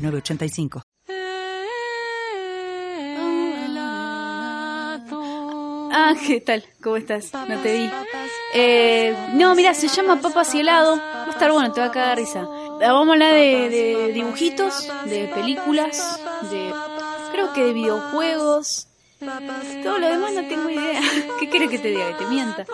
[0.00, 0.82] 906985.
[5.92, 6.64] Ah, ¿qué tal?
[6.82, 7.32] ¿Cómo estás?
[7.32, 7.90] No te vi.
[8.54, 10.96] Eh, no, mira, se llama Papas y helado.
[10.96, 12.42] Va a estar bueno, te va a cagar risa.
[12.42, 16.72] Vamos a hablar de, de dibujitos, de películas, de
[17.32, 18.86] creo que de videojuegos.
[19.82, 21.00] Todo lo demás no tengo idea.
[21.40, 22.08] ¿Qué quieres que te diga?
[22.16, 22.64] Que te mienta.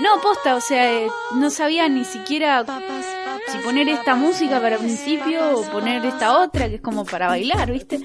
[0.00, 2.64] No, posta, o sea, eh, no sabía ni siquiera
[3.48, 7.70] si poner esta música para principio o poner esta otra que es como para bailar,
[7.70, 8.00] ¿viste?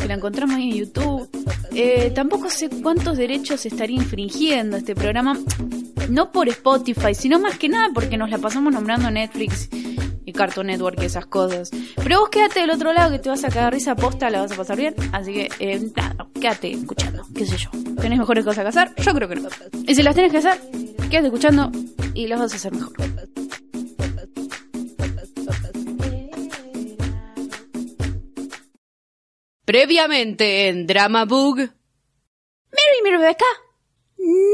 [0.00, 1.28] Que la encontramos en YouTube.
[1.72, 5.38] Eh, tampoco sé cuántos derechos estaría infringiendo este programa.
[6.08, 9.68] No por Spotify, sino más que nada porque nos la pasamos nombrando Netflix
[10.26, 11.70] y Cartoon Network y esas cosas.
[11.96, 14.52] Pero vos quédate del otro lado que te vas a cagar risa posta, la vas
[14.52, 14.94] a pasar bien.
[15.12, 17.70] Así que, eh, nada, quédate escuchando, qué sé yo.
[18.00, 18.94] ¿Tenés mejores cosas que hacer?
[19.02, 19.48] Yo creo que no.
[19.86, 20.60] Y si las tenés que hacer,
[21.10, 21.70] quédate escuchando
[22.14, 23.13] y las vas a hacer mejor.
[29.64, 31.56] Previamente en Drama Bug.
[31.58, 33.44] Marry me, Rebecca.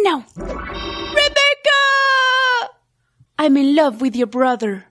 [0.05, 0.25] No.
[0.37, 1.81] Rebecca!
[3.39, 4.87] I'm in love with your brother.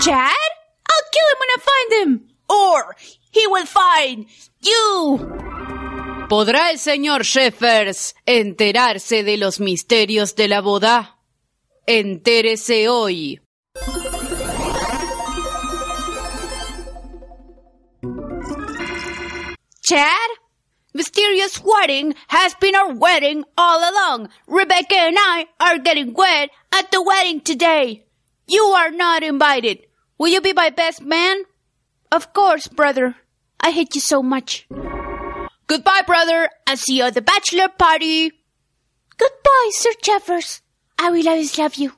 [0.00, 0.50] Chad?
[0.88, 2.28] I'll kill him when I find him.
[2.48, 2.96] Or
[3.30, 4.26] he will find
[4.60, 5.18] you.
[6.28, 11.18] ¿Podrá el señor Sheffers enterarse de los misterios de la boda?
[11.86, 13.40] Entérese hoy.
[19.86, 20.30] Chad?
[20.94, 24.30] Mysterious wedding has been our wedding all along.
[24.48, 28.04] Rebecca and I are getting wed at the wedding today.
[28.48, 29.86] You are not invited.
[30.18, 31.44] Will you be my best man?
[32.10, 33.14] Of course, brother.
[33.60, 34.66] I hate you so much.
[35.68, 36.48] Goodbye, brother.
[36.66, 38.32] I'll see you at the bachelor party.
[39.18, 40.62] Goodbye, Sir Jeffers.
[40.98, 41.92] I will always love you.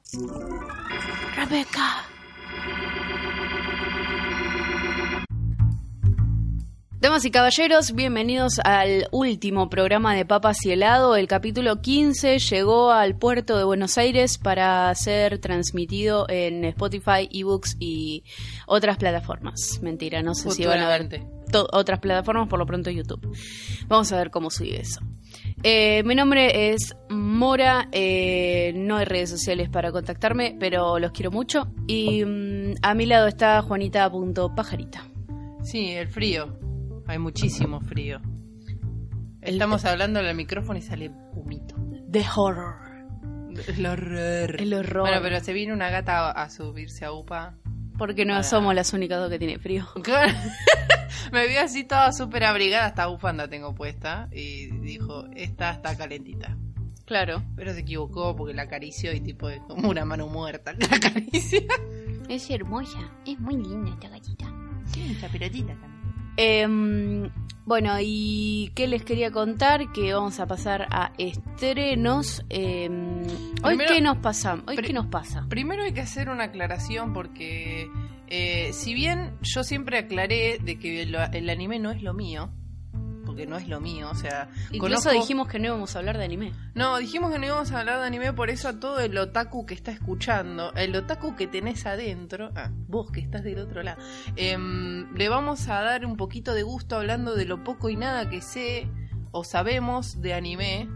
[1.38, 2.07] Rebecca.
[7.00, 11.14] Damas y caballeros, bienvenidos al último programa de Papas y Helado.
[11.14, 17.76] El capítulo 15 llegó al puerto de Buenos Aires para ser transmitido en Spotify, ebooks
[17.78, 18.24] y
[18.66, 19.78] otras plataformas.
[19.80, 21.22] Mentira, no sé si van a ver
[21.70, 23.32] otras plataformas, por lo pronto YouTube.
[23.86, 25.00] Vamos a ver cómo sigue eso.
[25.62, 31.30] Eh, mi nombre es Mora, eh, no hay redes sociales para contactarme, pero los quiero
[31.30, 31.68] mucho.
[31.86, 35.06] Y mm, a mi lado está Juanita.pajarita.
[35.62, 36.67] Sí, el frío.
[37.08, 38.20] Hay muchísimo frío.
[39.40, 41.74] Estamos hablando al micrófono y sale humito.
[42.10, 42.76] The horror.
[43.66, 44.60] El horror.
[44.60, 45.08] El horror.
[45.08, 47.56] Bueno, pero se viene una gata a subirse a UPA.
[47.96, 49.86] Porque no somos las únicas dos que tiene frío.
[51.32, 54.28] Me vi así toda súper abrigada, hasta bufanda tengo puesta.
[54.30, 56.58] Y dijo, esta está calentita.
[57.06, 57.42] Claro.
[57.56, 61.62] Pero se equivocó porque la acarició y tipo es como una mano muerta la acaricia.
[62.28, 64.46] Es hermosa, es muy linda esta gatita.
[64.92, 65.87] Sí, esta pelotita también.
[66.38, 67.28] Eh,
[67.66, 72.42] bueno, y qué les quería contar, que vamos a pasar a estrenos.
[72.48, 72.88] Eh,
[73.62, 75.44] hoy Primero- qué nos pasa, hoy qué nos pasa.
[75.50, 77.88] Primero hay que hacer una aclaración porque
[78.28, 82.48] eh, si bien yo siempre aclaré de que el anime no es lo mío,
[83.38, 86.18] porque no es lo mío, o sea, Incluso conozco- dijimos que no íbamos a hablar
[86.18, 86.52] de anime.
[86.74, 89.64] No, dijimos que no íbamos a hablar de anime, por eso a todo el otaku
[89.64, 94.02] que está escuchando, el otaku que tenés adentro, ah, vos que estás del otro lado,
[94.34, 98.28] em, le vamos a dar un poquito de gusto hablando de lo poco y nada
[98.28, 98.88] que sé
[99.30, 100.88] o sabemos de anime.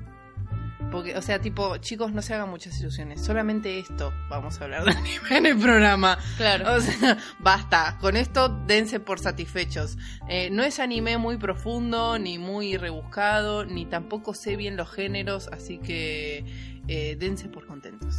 [0.92, 3.24] Porque, o sea, tipo, chicos, no se hagan muchas ilusiones.
[3.24, 6.18] Solamente esto vamos a hablar de anime en el programa.
[6.36, 6.74] Claro.
[6.74, 7.96] O sea, basta.
[8.00, 9.96] Con esto dense por satisfechos.
[10.28, 15.48] Eh, no es anime muy profundo, ni muy rebuscado, ni tampoco sé bien los géneros,
[15.48, 16.44] así que
[16.86, 18.14] eh, dense por contentos.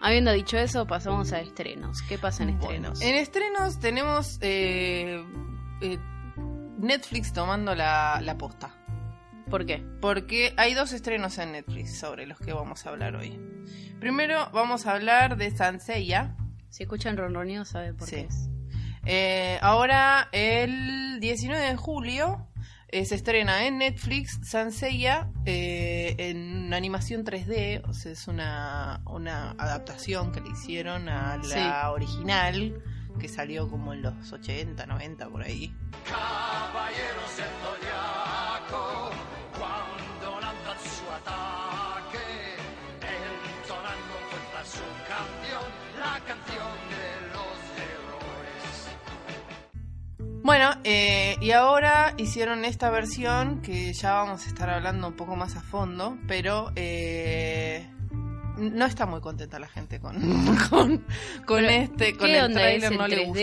[0.00, 2.00] Habiendo dicho eso, pasamos a estrenos.
[2.08, 3.02] ¿Qué pasa en Bueno, estrenos?
[3.02, 5.22] en estrenos tenemos eh,
[6.78, 8.79] Netflix tomando la, la posta.
[9.50, 9.84] ¿Por qué?
[10.00, 13.38] Porque hay dos estrenos en Netflix sobre los que vamos a hablar hoy.
[13.98, 16.36] Primero vamos a hablar de Sanseiya.
[16.68, 18.16] Si escuchan ronroneo, sabe por Sí.
[18.16, 18.48] qué es.
[19.06, 22.46] Eh, ahora, el 19 de julio,
[22.88, 27.82] eh, se estrena en Netflix Sanseiya eh, en una animación 3D.
[27.88, 31.88] O sea, es una, una adaptación que le hicieron a la Sí.
[31.92, 32.80] original
[33.18, 35.74] que salió como en los 80, 90 por ahí.
[38.70, 39.29] Cuando
[41.24, 42.56] ataque,
[43.62, 45.64] entonando contra su canción,
[45.98, 48.70] la canción de los héroes.
[50.42, 55.36] Bueno, eh, y ahora hicieron esta versión que ya vamos a estar hablando un poco
[55.36, 57.86] más a fondo, pero eh,
[58.56, 60.14] no está muy contenta la gente con,
[61.46, 63.26] con, este, con ¿Qué el trailer, no le 3D?
[63.26, 63.40] gustó.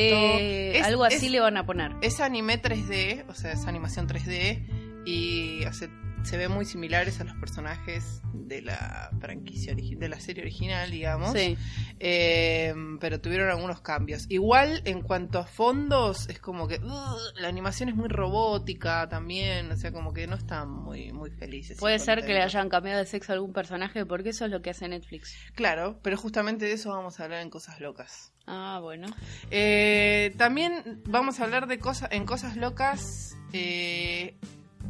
[0.79, 1.93] Es- Algo así es- le van a poner.
[2.01, 5.89] Es anime 3D, o sea, es animación 3D y hace-
[6.27, 11.31] se ve muy similares a los personajes de la franquicia de la serie original, digamos.
[11.31, 11.57] Sí.
[12.01, 14.25] Eh, pero tuvieron algunos cambios.
[14.27, 19.71] Igual en cuanto a fondos, es como que ugh, la animación es muy robótica también,
[19.71, 21.77] o sea, como que no están muy, muy felices.
[21.79, 24.61] Puede ser que le hayan cambiado de sexo a algún personaje, porque eso es lo
[24.61, 25.33] que hace Netflix.
[25.55, 28.33] Claro, pero justamente de eso vamos a hablar en Cosas Locas.
[28.47, 29.07] Ah, bueno.
[29.49, 34.35] Eh, también vamos a hablar de cosas en Cosas Locas eh,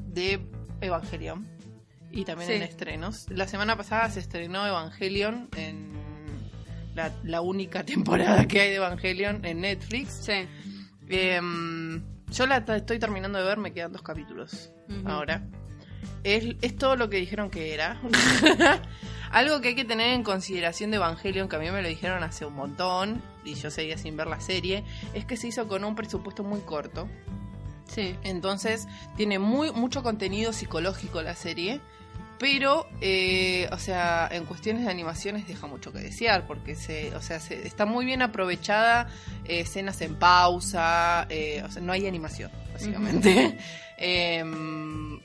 [0.08, 0.42] de
[0.82, 1.48] Evangelion
[2.12, 2.56] y también Sí.
[2.56, 3.26] en estrenos.
[3.30, 5.92] La semana pasada se estrenó Evangelion en
[6.96, 10.22] la, la única temporada que hay de Evangelion en Netflix.
[10.26, 10.48] Sí.
[11.10, 14.72] Em, yo la estoy terminando de ver, me quedan dos capítulos
[15.06, 15.44] ahora.
[16.24, 18.00] Es, es todo lo que dijeron que era.
[19.32, 22.24] Algo que hay que tener en consideración de Evangelion, que a mí me lo dijeron
[22.24, 24.84] hace un montón, y yo seguía sin ver la serie,
[25.14, 27.10] es que se hizo con un presupuesto muy corto.
[27.88, 28.16] Sí.
[28.24, 31.82] Entonces, tiene muy, mucho contenido psicológico la serie.
[32.40, 37.22] Pero, eh, o sea, en cuestiones de animaciones deja mucho que desear, porque se, o
[37.22, 39.08] sea, se, está muy bien aprovechada,
[39.46, 43.58] eh, escenas en pausa, eh, o sea, no hay animación, básicamente.
[44.00, 44.44] Eh,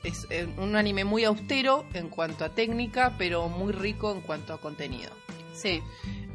[0.03, 4.53] es eh, un anime muy austero en cuanto a técnica, pero muy rico en cuanto
[4.53, 5.11] a contenido.
[5.53, 5.81] Sí.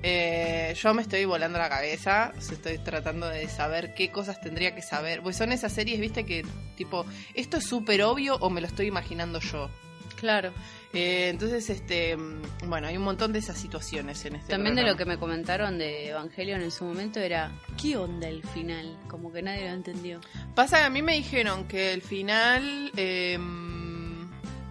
[0.02, 4.40] Eh, yo me estoy volando la cabeza, o sea, estoy tratando de saber qué cosas
[4.40, 5.22] tendría que saber.
[5.22, 6.44] Pues son esas series, viste, que
[6.76, 7.04] tipo,
[7.34, 9.68] ¿esto es súper obvio o me lo estoy imaginando yo?
[10.16, 10.52] Claro.
[10.92, 14.82] Eh, entonces, este, mm, bueno, hay un montón de esas situaciones en este También de
[14.82, 18.98] lo que me comentaron de Evangelion en su momento era, ¿qué onda el final?
[19.06, 20.20] Como que nadie lo entendió.
[20.54, 23.38] Pasa que a mí me dijeron que el final eh,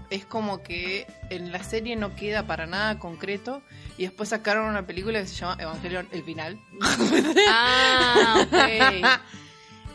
[0.09, 3.61] es como que en la serie no queda para nada concreto
[3.97, 6.59] y después sacaron una película que se llama Evangelion El Final.
[7.49, 9.21] Ah.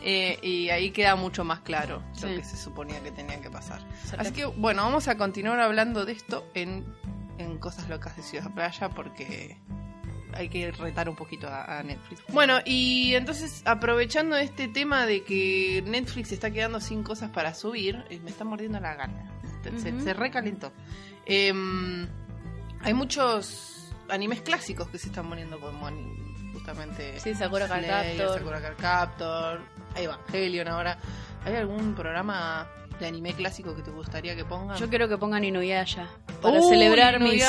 [0.05, 3.79] Eh, y ahí queda mucho más claro lo que se suponía que tenía que pasar.
[4.17, 6.85] Así que bueno, vamos a continuar hablando de esto en,
[7.37, 9.57] en Cosas Locas de Ciudad Playa porque
[10.33, 12.21] hay que retar un poquito a, a Netflix.
[12.33, 18.03] Bueno, y entonces aprovechando este tema de que Netflix está quedando sin cosas para subir,
[18.09, 19.31] eh, me está mordiendo la gana.
[19.71, 20.71] Se- recalentó.
[21.25, 22.07] Em,
[22.81, 25.89] hay muchos animes clásicos que se están poniendo como
[26.53, 28.37] justamente Sí, Sakura Card Captor.
[28.39, 29.61] Sakura Card Captor,
[29.95, 30.97] Evangelion ahora.
[31.45, 32.67] ¿Hay algún programa
[32.99, 34.77] de anime clásico que te gustaría que pongan?
[34.77, 36.07] Yo quiero que pongan Inuyasha
[36.41, 37.43] para celebrar mis,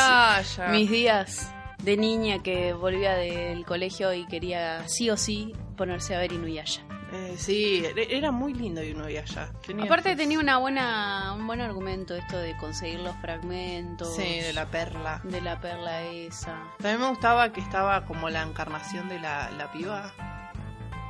[0.70, 1.52] mis días
[1.82, 6.82] de niña que volvía del colegio y quería sí o sí ponerse a ver Inuyasha.
[7.14, 9.52] Eh, sí, e- era muy lindo Inuyasha.
[9.64, 14.40] Tenía Aparte estos- tenía una buena un buen argumento esto de conseguir los fragmentos Sí,
[14.40, 15.20] de la perla.
[15.22, 16.56] de la perla esa.
[16.78, 20.12] También me gustaba que estaba como la encarnación de la, la piba.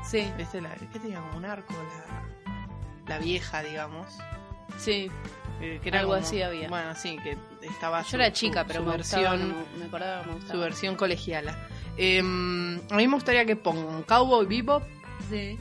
[0.05, 0.61] Sí, ¿Viste?
[0.61, 4.07] La, que tenía como un arco, la, la vieja, digamos.
[4.79, 5.11] sí.
[5.61, 6.69] Eh, que era Algo como- así había.
[6.69, 9.79] Bueno, sí, que estaba Yo su- era su- chica, pero su me gustaba, versión, me,
[9.79, 10.53] me acordaba que me gustaba.
[10.55, 11.69] su versión colegiala.
[11.97, 12.23] Eh, a
[12.97, 14.83] mí me gustaría que pongan Cowboy Bebop
[15.31, 15.57] Sí.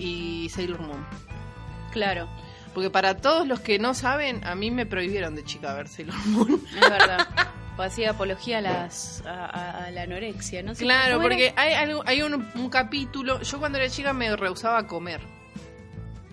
[0.00, 1.04] Y Sailor Moon.
[1.92, 2.28] Claro,
[2.74, 6.14] Porque para todos los que no saben, a mí me prohibieron de chica ver Sailor
[6.26, 6.62] Moon.
[6.74, 7.28] es verdad.
[7.78, 10.74] Hacía apología a las a, a- a la anorexia, ¿no?
[10.74, 13.40] Claro, porque hay, algo, hay un, un capítulo.
[13.40, 15.20] Yo cuando era chica me rehusaba a comer.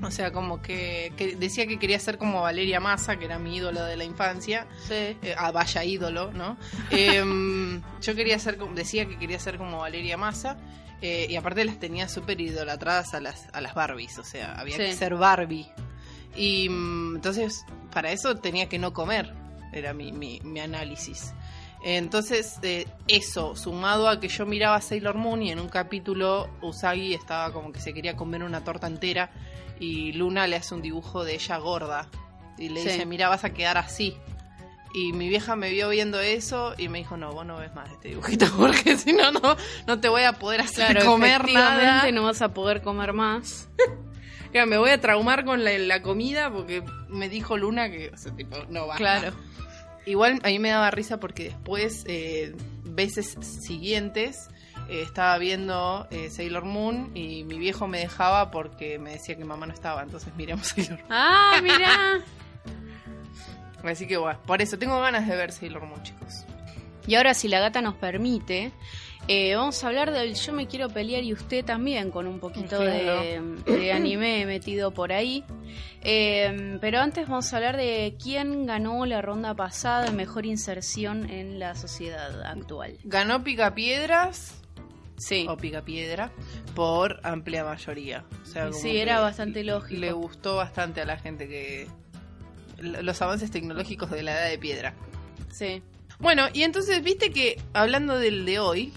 [0.03, 3.55] O sea, como que, que decía que quería ser como Valeria Massa, que era mi
[3.55, 4.67] ídolo de la infancia.
[4.87, 4.93] Sí.
[5.23, 6.57] Eh, ah, vaya ídolo, ¿no?
[6.91, 10.57] Em, yo quería ser, decía que quería ser como Valeria Massa.
[11.01, 14.17] Eh, y aparte las tenía súper idolatradas a las, a las Barbies.
[14.19, 14.83] O sea, había Sí.
[14.83, 15.67] que ser Barbie.
[16.35, 19.33] Y mm, entonces, para eso tenía que no comer.
[19.73, 21.33] Era mi, mi, mi análisis.
[21.83, 27.13] Entonces, eh, eso, sumado a que yo miraba Sailor Moon y en un capítulo Usagi
[27.13, 29.29] estaba como que se quería comer una torta entera
[29.79, 32.09] y Luna le hace un dibujo de ella gorda
[32.57, 32.89] y le Sí.
[32.89, 34.17] dice, mira, vas a quedar así.
[34.99, 37.91] Y mi vieja me vio viendo eso y me dijo, no, vos no ves más
[37.91, 42.09] este dibujito porque si no, no, no te voy a poder hacer Claro, comer nada.
[42.11, 43.69] no vas a poder comer más.
[44.51, 48.17] Claro, me voy a traumar con la, la comida porque me dijo Luna que, o
[48.17, 48.95] sea, tipo, no va.
[48.95, 49.33] Claro.
[50.05, 54.47] Igual a mí me daba risa porque después, eh, veces siguientes,
[54.89, 59.43] eh, estaba viendo eh, Sailor Moon y mi viejo me dejaba porque me decía que
[59.43, 61.07] mamá no estaba, entonces miremos Sailor Moon.
[61.09, 62.21] Ah, mirá.
[63.91, 66.45] Así que bueno, por eso tengo ganas de ver Sailor Moon, chicos.
[67.07, 68.71] Y ahora, si la gata nos permite,
[69.29, 72.79] eh, vamos a hablar del Yo me quiero pelear y usted también, con un poquito
[72.79, 75.43] de, de anime metido por ahí.
[76.01, 81.29] Eh, pero antes vamos a hablar de quién ganó la ronda pasada en mejor inserción
[81.29, 82.97] en la sociedad actual.
[83.03, 84.61] Ganó Picapiedras
[85.17, 86.31] Sí, o Picapiedra
[86.75, 88.23] por amplia mayoría.
[88.43, 89.99] O sea, como sí, era bastante lógico.
[89.99, 91.87] Le gustó bastante a la gente que
[92.79, 94.93] los avances tecnológicos de la edad de piedra.
[95.51, 95.81] Sí,
[96.19, 98.91] Bueno, y entonces, viste que, hablando del de hoy,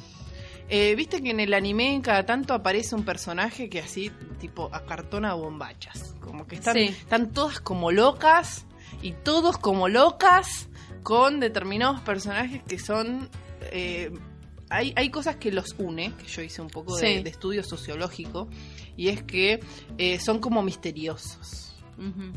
[0.71, 5.35] eh, viste que en el anime cada tanto aparece un personaje que así, tipo, acartona
[5.35, 6.15] bombachas.
[6.21, 6.85] Como que están, Sí.
[6.85, 8.65] están todas como locas
[9.03, 10.69] y todos como locas
[11.03, 13.29] con determinados personajes que son...
[13.73, 14.11] eh,
[14.71, 18.49] hay, hay cosas que los une, que yo hice un poco de estudio sociológico,
[18.97, 19.59] y es que
[19.99, 21.70] eh, son como misteriosos.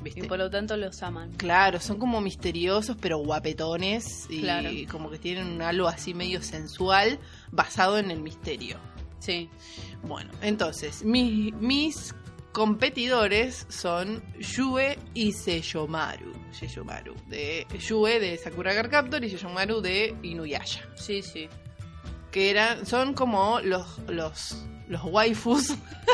[0.06, 1.32] Y por lo tanto los aman.
[1.38, 4.70] Claro, son como misteriosos pero guapetones y Claro.
[4.92, 7.20] como que tienen un halo así medio sensual
[7.52, 8.78] basado en el misterio.
[9.20, 9.50] Sí,
[10.04, 12.14] Bueno, entonces, mis, mis
[12.52, 16.34] competidores son Yue y Seiyomaru.
[16.52, 17.16] Seiyomaru.
[17.30, 20.82] De Yue de Sakura Card Captor y Seiyomaru de Inuyasha.
[20.96, 21.48] sí, sí.
[22.32, 25.68] Que eran, son como los, los, los waifus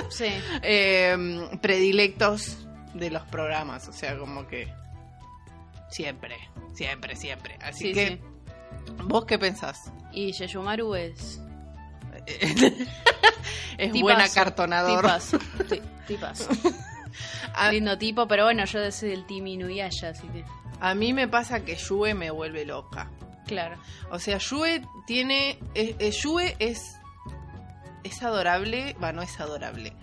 [0.10, 0.26] Sí,
[0.64, 2.58] eh, predilectos
[2.94, 3.88] de los programas.
[3.88, 4.68] O sea, como que
[5.90, 6.38] siempre,
[6.74, 7.58] siempre, siempre.
[7.62, 8.22] Así sí, que, sí.
[9.06, 9.92] ¿vos qué pensás?
[10.12, 11.40] Y Yeyumaru es
[12.26, 15.02] es Tipazo, buen acartonador.
[15.02, 15.40] Tipazo.
[15.70, 16.50] Ti- tipazo.
[17.56, 20.44] A, Lindo tipo, pero bueno, yo soy del team Inuyasha, así que.
[20.80, 23.10] a mí me pasa que Yue me vuelve loca.
[23.46, 23.78] Claro.
[24.12, 25.58] O sea, Yue tiene.
[26.22, 26.96] Yue es.
[28.04, 28.96] Es adorable.
[29.04, 29.94] Va, no es adorable.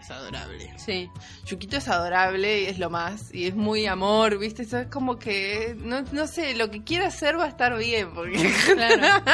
[0.00, 0.72] Es adorable.
[0.76, 1.10] Sí.
[1.46, 3.34] Yukito es adorable y es lo más.
[3.34, 4.62] Y es muy amor, ¿viste?
[4.62, 5.74] Eso es como que.
[5.78, 8.12] No, no sé, lo que quiera hacer va a estar bien.
[8.14, 8.38] Porque.
[8.78, 9.24] Claro.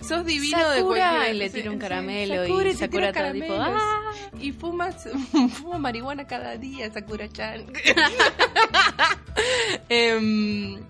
[0.00, 3.32] sos divino de cualquier y le tira un sí, caramelo Sakura y te Sakura todo
[3.32, 3.54] tipo.
[3.54, 4.00] ¡ah!
[4.40, 5.08] Y fumas,
[5.52, 7.66] fuma marihuana cada día, Sakura-chan.
[9.88, 10.80] Em,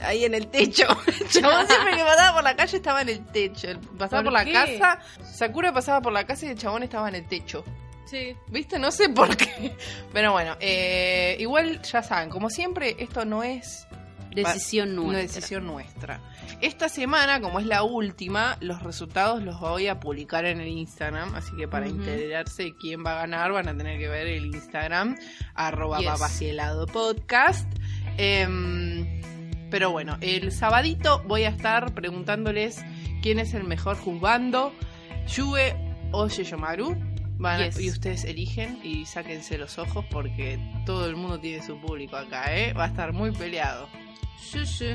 [0.00, 0.86] ahí en el techo.
[1.06, 3.68] El chabón siempre que pasaba por la calle estaba en el techo.
[3.98, 7.16] Pasaba ¿Por por, la casa, Sakura pasaba por la casa y el chabón estaba en
[7.16, 7.64] el techo.
[8.06, 8.36] Sí.
[8.48, 8.78] ¿Viste?
[8.78, 9.76] No sé por qué.
[10.12, 13.86] Pero bueno, eh, igual ya saben, como siempre, esto no es
[14.30, 15.22] Decisión una nuestra.
[15.40, 16.20] decisión nuestra.
[16.60, 21.34] Esta semana, como es la última, los resultados los voy a publicar en el Instagram,
[21.34, 21.96] así que para Ujú.
[22.02, 25.16] enterarse de quién va a ganar van a tener que ver el Instagram,
[25.54, 26.08] arroba Yes.
[26.08, 27.66] papacielado podcast.
[28.18, 29.22] Em,
[29.70, 32.84] pero bueno, el sabadito voy a estar preguntándoles
[33.22, 34.72] quién es el mejor juzgando,
[35.34, 35.74] Yue
[36.12, 36.94] o Yeyomaru.
[37.38, 37.80] Van a- Yes.
[37.80, 42.56] Y ustedes eligen y sáquense los ojos porque todo el mundo tiene su público acá,
[42.56, 42.72] ¿eh?
[42.72, 43.88] Va a estar muy peleado.
[44.38, 44.86] Sí, sí.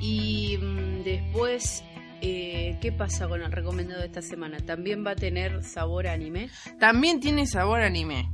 [0.00, 1.84] Y mm, después,
[2.20, 4.58] eh, ¿qué pasa con el recomendado de esta semana?
[4.58, 6.48] ¿También va a tener sabor anime?
[6.78, 8.30] También tiene sabor anime.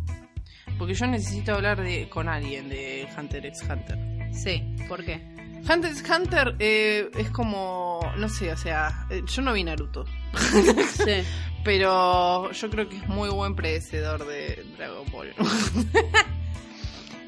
[0.79, 3.99] Porque yo necesito hablar de, con alguien de Hunter x Hunter.
[4.33, 4.63] Sí.
[4.89, 5.21] ¿Por qué?
[5.69, 8.01] Hunter x Hunter eh, es como.
[8.17, 9.07] No sé, o sea.
[9.11, 10.05] eh, yo no vi Naruto.
[11.05, 11.23] Sí.
[11.65, 15.33] Pero yo creo que es muy buen predecedor de Dragon Ball.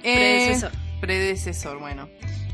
[0.06, 0.16] Eh,
[0.48, 0.72] Predecesor.
[1.00, 2.08] predecesor, bueno.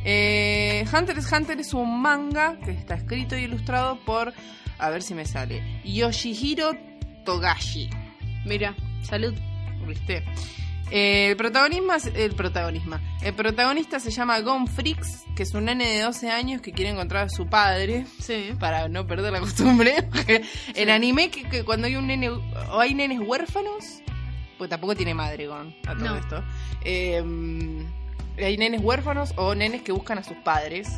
[0.05, 4.33] Eh, Hunter x Hunter es un manga que está escrito y ilustrado por.
[4.79, 5.81] A ver si me sale.
[5.85, 6.73] Yoshihiro
[7.25, 7.91] Togashi.
[8.47, 9.35] Mira, salud.
[9.87, 10.25] ¿Viste?
[10.91, 12.99] Eh, el protagonismo es- el protagonismo.
[13.23, 16.91] El protagonista se llama Gon Freaks, que es un nene de 12 años que quiere
[16.91, 18.51] encontrar a su padre Sí.
[18.59, 20.09] para no perder la costumbre.
[20.75, 24.03] El anime que, que cuando hay un nene o hay nenes huérfanos,
[24.59, 26.17] pues tampoco tiene madre Gon a todo No.
[26.17, 26.45] esto.
[26.85, 27.23] eh,
[28.39, 30.89] hay nenes huérfanos o nenes que buscan a sus padres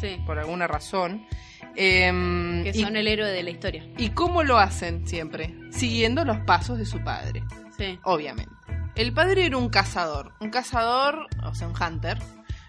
[0.00, 0.18] Sí.
[0.26, 1.26] por alguna razón.
[1.74, 3.86] eh, Que y- son el héroe de la historia.
[3.96, 5.54] ¿Y cómo lo hacen siempre?
[5.70, 7.42] Siguiendo los pasos de su padre
[7.78, 7.98] Sí.
[8.02, 8.52] obviamente.
[8.94, 12.18] El padre era un cazador, un cazador, o sea, un hunter.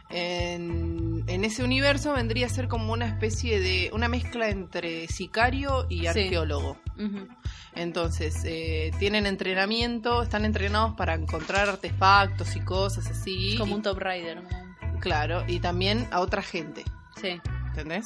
[0.09, 5.87] En, en ese universo vendría a ser como una especie de, una mezcla entre sicario
[5.89, 6.07] y Sí.
[6.07, 6.77] arqueólogo.
[7.75, 13.55] Entonces, eh, tienen entrenamiento, están entrenados para encontrar artefactos y cosas así.
[13.57, 14.43] Como un Top Rider.
[14.43, 14.99] ¿no?
[14.99, 16.83] Claro, y también a otra gente.
[17.19, 17.41] Sí.
[17.69, 18.05] ¿Entendés?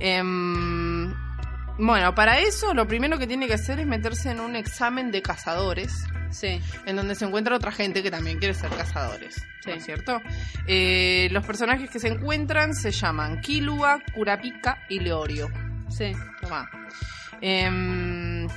[0.00, 1.14] Em,
[1.78, 5.22] bueno, para eso lo primero que tiene que hacer es meterse en un examen de
[5.22, 5.92] cazadores
[6.30, 6.60] Sí.
[6.86, 9.78] en donde se encuentra otra gente que también quiere ser cazadores, ¿no Sí.
[9.78, 10.20] es cierto?
[10.66, 15.48] Eh, los personajes que se encuentran se llaman Kilua, Kurapika y Leorio.
[15.88, 16.12] Sí.
[16.42, 16.68] Tomá.
[17.40, 18.48] Em,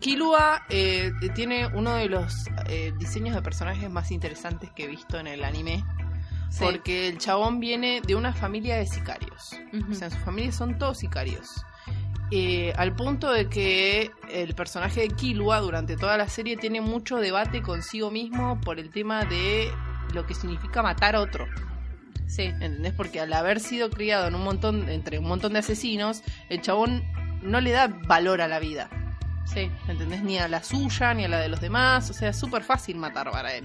[0.00, 2.34] Killua eh, tiene uno de los
[2.66, 5.84] eh, diseños de personajes más interesantes que he visto en el anime.
[6.50, 6.64] Sí.
[6.64, 9.54] Porque el chabón viene de una familia de sicarios.
[9.90, 11.62] O sea, en su familia son todos sicarios.
[12.30, 17.16] Eh, al punto de que el personaje de Killua durante toda la serie tiene mucho
[17.16, 19.72] debate consigo mismo por el tema de
[20.12, 21.46] lo que significa matar a otro.
[22.26, 22.42] Sí.
[22.42, 22.92] ¿Entendés?
[22.92, 27.02] Porque al haber sido criado en un montón, entre un montón de asesinos, el chabón
[27.42, 28.90] no le da valor a la vida.
[29.46, 29.70] Sí.
[29.88, 30.22] ¿Entendés?
[30.22, 32.10] Ni a la suya, ni a la de los demás.
[32.10, 33.64] O sea, es súper fácil matar para él.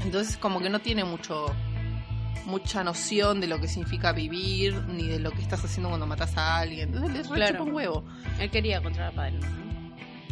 [0.00, 1.46] Entonces, como que no tiene mucho
[2.46, 6.36] mucha noción de lo que significa vivir, ni de lo que estás haciendo cuando matas
[6.36, 6.94] a alguien.
[6.94, 7.64] Entonces le Claro.
[7.64, 8.04] un huevo.
[8.38, 9.38] Él quería controlar a padre.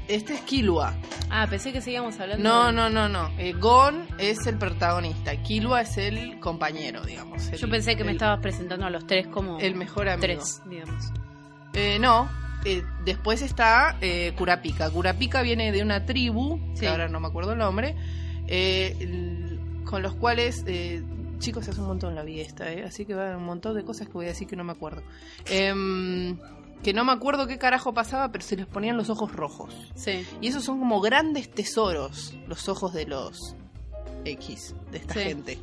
[0.09, 0.95] Este es Killua.
[1.31, 2.43] Ah, pensé que seguíamos hablando.
[2.49, 3.29] No, de- no, no, no.
[3.39, 5.35] Eh, Gon es el protagonista.
[5.43, 7.49] Killua es el compañero, digamos.
[7.49, 10.23] el- Yo pensé que me estabas presentando a los tres como el mejor amigo.
[10.23, 11.05] tres, digamos.
[11.75, 12.29] Eh, no,
[12.65, 14.89] eh, después está eh, Kurapika.
[14.91, 17.97] Kurapika viene de una tribu, que ahora no me acuerdo el nombre,
[19.85, 20.65] con los cuales,
[21.39, 23.75] chicos, hace un montón la vi esta, eh, así que va a haber un montón
[23.75, 25.03] de cosas que voy a decir que no me acuerdo.
[25.49, 26.39] Em,
[26.83, 29.75] que no me acuerdo qué carajo pasaba, pero se les ponían los ojos rojos.
[29.95, 30.25] Sí.
[30.41, 33.57] Y esos son como grandes tesoros, los ojos de los
[34.25, 35.21] X, de esta Sí.
[35.21, 35.59] gente.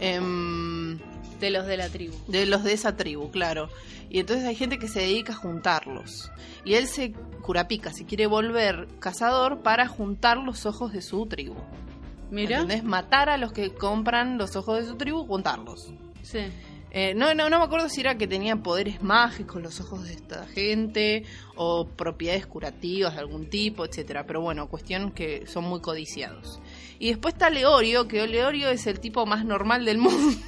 [0.00, 0.98] Em,
[1.40, 2.14] De los de la tribu.
[2.28, 3.68] de los de esa tribu, claro.
[4.10, 6.30] Y entonces hay gente que se dedica a juntarlos.
[6.64, 7.12] Y él se
[7.42, 11.56] curapica, si quiere volver cazador para juntar los ojos de su tribu.
[12.30, 12.60] Mira.
[12.60, 12.84] ¿Entendés?
[12.84, 15.92] Matar a los que compran los ojos de su tribu, juntarlos.
[16.22, 16.40] Sí.
[16.90, 20.14] Eh, no, no, no me acuerdo si era que tenían poderes mágicos los ojos de
[20.14, 24.24] esta gente o propiedades curativas de algún tipo, etcétera.
[24.26, 26.60] Pero bueno, cuestión que son muy codiciados.
[26.98, 30.38] Y después está Leorio, que Leorio es el tipo más normal del mundo.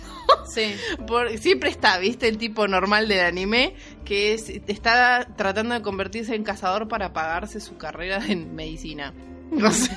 [0.55, 0.75] Sí.
[1.07, 2.27] Por- siempre está, ¿viste?
[2.29, 3.75] El tipo normal del anime
[4.07, 9.13] que es, está tratando de convertirse en cazador para pagarse su carrera en medicina.
[9.63, 9.91] No sé,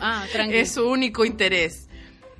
[0.00, 0.60] Ah, tranquilo.
[0.60, 1.88] es su único interés.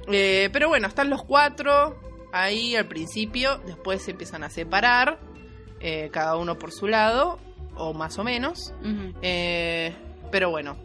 [0.09, 1.99] Eh, pero bueno, están los cuatro
[2.32, 5.19] ahí al principio, después se empiezan a separar,
[5.80, 7.39] eh, cada uno por su lado,
[7.76, 8.75] o más o menos.
[9.23, 9.95] Eh,
[10.30, 10.76] pero bueno,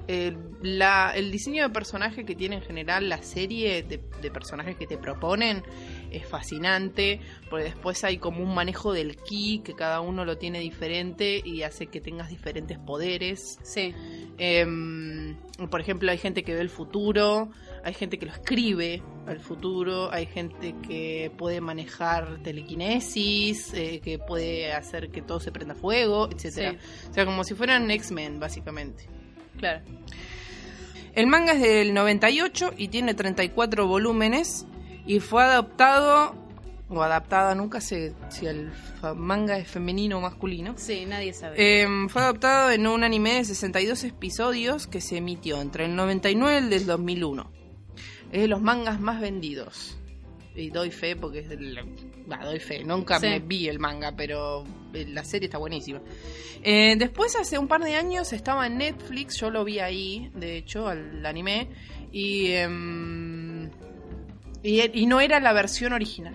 [0.61, 4.85] la- el diseño de personaje que tiene en general la serie de, de personajes que
[4.85, 5.63] te proponen
[6.11, 7.19] es fascinante,
[7.49, 11.63] porque después hay como un manejo del ki, que cada uno lo tiene diferente y
[11.63, 13.59] hace que tengas diferentes poderes.
[13.63, 13.93] Sí.
[14.37, 15.35] Em,
[15.69, 17.49] por ejemplo, hay gente que ve el futuro,
[17.83, 24.19] hay gente que lo escribe al futuro, hay gente que puede manejar telequinesis, eh, que
[24.19, 26.77] puede hacer que todo se prenda fuego, etcétera.
[27.09, 29.07] O sea, como si fueran X-Men, básicamente.
[29.57, 29.81] Claro.
[31.15, 34.65] El manga es del 98 y tiene 34 volúmenes
[35.09, 36.35] y fue adaptado
[36.87, 38.71] o adaptada, nunca sé si el
[39.15, 40.73] manga es femenino o masculino.
[40.77, 41.55] Sí, nadie sabe.
[41.83, 46.53] Eh, fue adaptado en un anime de 62 episodios que se emitió entre el 99
[46.53, 47.51] y el del 2001.
[48.31, 49.95] Es de los mangas más vendidos.
[50.55, 51.47] Y doy fe porque es
[52.27, 53.27] bah, doy fe, nunca Sí.
[53.27, 56.01] me vi el manga, pero eh, la serie está buenísima.
[56.61, 60.57] Eh, después, hace un par de años, estaba en Netflix, yo lo vi ahí, de
[60.57, 61.69] hecho, al anime,
[62.11, 63.48] y, em,
[64.63, 66.33] y, y no era la versión original.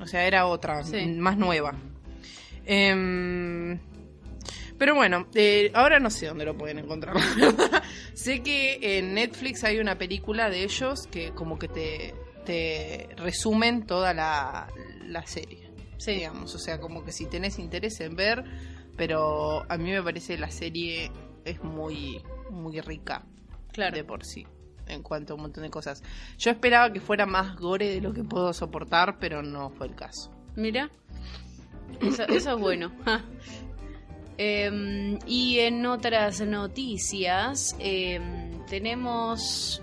[0.00, 1.06] O sea, era otra, Sí.
[1.06, 1.74] más nueva.
[2.66, 3.78] Em,
[4.78, 7.14] pero bueno, eh, ahora no sé dónde lo pueden encontrar.
[7.16, 7.82] la verdad.
[8.14, 13.86] sé que en Netflix hay una película de ellos que como que te, te resumen
[13.86, 14.68] toda la,
[15.06, 15.70] la serie.
[15.98, 16.12] Sí.
[16.16, 18.44] Digamos, o sea, como que si tenés interés en ver,
[18.96, 21.10] pero a mí me parece la serie
[21.44, 23.24] es muy, muy rica
[23.72, 23.96] claro.
[23.96, 24.46] de por sí
[24.86, 26.02] en cuanto a un montón de cosas.
[26.38, 29.94] Yo esperaba que fuera más gore de lo que puedo soportar, pero no fue el
[29.94, 30.30] caso.
[30.56, 30.90] Mira.
[32.00, 32.92] Eso, es bueno.
[34.36, 39.80] Em, y en otras noticias em, tenemos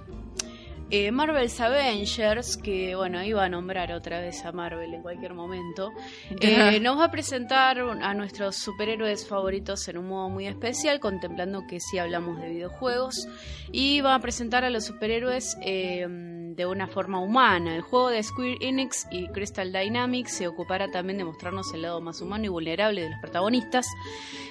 [0.91, 5.91] eh, Marvel's Avengers, que bueno, iba a nombrar otra vez a Marvel en cualquier momento.
[6.41, 11.67] Eh, nos va a presentar a nuestros superhéroes favoritos en un modo muy especial, contemplando
[11.67, 13.27] que sí hablamos de videojuegos.
[13.71, 16.07] Y va a presentar a los superhéroes eh,
[16.55, 17.75] de una forma humana.
[17.75, 22.01] El juego de Square Enix y Crystal Dynamics se ocupará también de mostrarnos el lado
[22.01, 23.85] más humano y vulnerable de los protagonistas.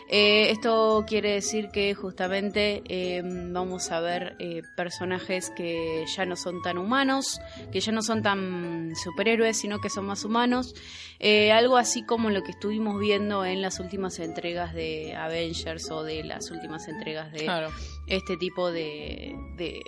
[0.08, 6.29] Eh, esto quiere decir que justamente eh, vamos a ver eh, personajes que ya no
[6.36, 7.40] son tan humanos,
[7.72, 10.74] que ya no son tan superhéroes, sino que son más humanos.
[11.18, 16.02] Eh, algo así como lo que estuvimos viendo en las últimas entregas de Avengers o
[16.02, 17.68] de las últimas entregas de Claro.
[18.06, 19.80] este tipo de, de,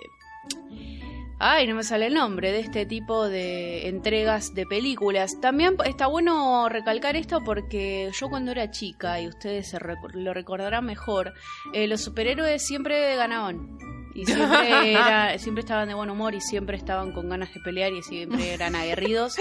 [1.39, 5.41] Ay, no me sale el nombre de este tipo de entregas de películas.
[5.41, 10.33] También está bueno recalcar esto porque yo cuando era chica, y ustedes se rec- lo
[10.33, 11.33] recordarán mejor,
[11.73, 13.77] eh, los superhéroes siempre ganaban.
[14.15, 17.91] Y siempre, era- siempre estaban de buen humor y siempre estaban con ganas de pelear
[17.93, 19.35] y siempre eran aguerridos.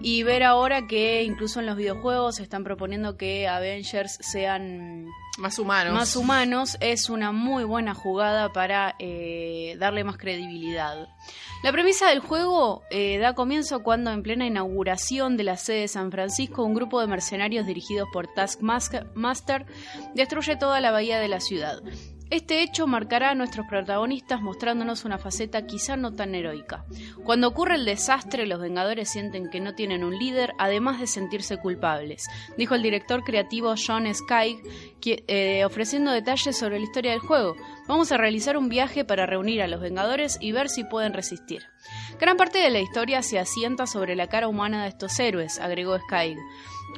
[0.00, 5.06] Y ver ahora que incluso en los videojuegos se están proponiendo que Avengers sean
[5.38, 5.94] Más humanos.
[5.94, 11.08] más humanos es una muy buena jugada para eh, darle más credibilidad.
[11.64, 15.88] La premisa del juego eh, da comienzo cuando en plena inauguración de la sede de
[15.88, 19.64] San Francisco un grupo de mercenarios dirigidos por Taskmaster Master
[20.14, 21.80] destruye toda la bahía de la ciudad.
[22.30, 26.84] Este hecho marcará a nuestros protagonistas mostrándonos una faceta quizá no tan heroica.
[27.22, 31.58] Cuando ocurre el desastre, los Vengadores sienten que no tienen un líder, además de sentirse
[31.58, 32.24] culpables,
[32.56, 34.58] dijo el director creativo John Sky,
[35.06, 37.56] eh, ofreciendo detalles sobre la historia del juego.
[37.86, 41.62] Vamos a realizar un viaje para reunir a los Vengadores y ver si pueden resistir.
[42.18, 45.98] Gran parte de la historia se asienta sobre la cara humana de estos héroes, agregó
[45.98, 46.36] Sky.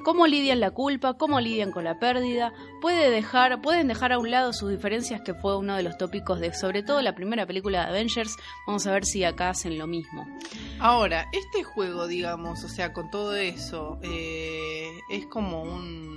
[0.02, 4.30] Cómo lidian la culpa, cómo lidian con la pérdida, puede dejar, pueden dejar a un
[4.30, 7.82] lado sus diferencias, que fue uno de los tópicos de sobre todo la primera película
[7.82, 8.36] de Avengers.
[8.66, 10.26] Vamos a ver si acá hacen lo mismo.
[10.78, 16.16] Ahora, este juego, digamos, o sea, con todo eso, eh, es como un...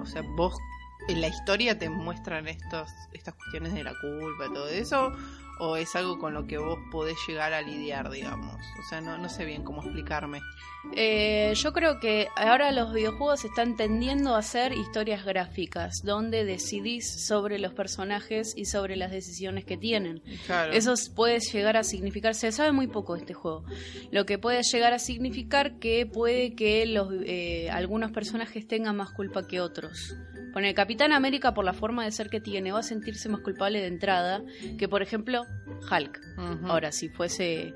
[0.00, 0.54] O sea, vos
[1.08, 5.12] en la historia te muestran estos, estas cuestiones de la culpa y todo eso,
[5.58, 8.56] o es algo con lo que vos podés llegar a lidiar, digamos.
[8.80, 10.40] O sea, no, no sé bien cómo explicarme.
[10.94, 17.24] Eh, yo creo que ahora los videojuegos están tendiendo a ser historias gráficas, donde decidís
[17.24, 20.22] sobre los personajes y sobre las decisiones que tienen.
[20.46, 20.72] Claro.
[20.72, 23.64] Eso puede llegar a significar, se sabe muy poco de este juego,
[24.10, 29.10] lo que puede llegar a significar que puede que los, eh, algunos personajes tengan más
[29.10, 30.16] culpa que otros.
[30.52, 33.40] Con el Capitán América, por la forma de ser que tiene, va a sentirse más
[33.40, 34.42] culpable de entrada
[34.78, 35.46] que, por ejemplo,
[35.90, 36.20] Hulk.
[36.64, 37.74] Ahora, si fuese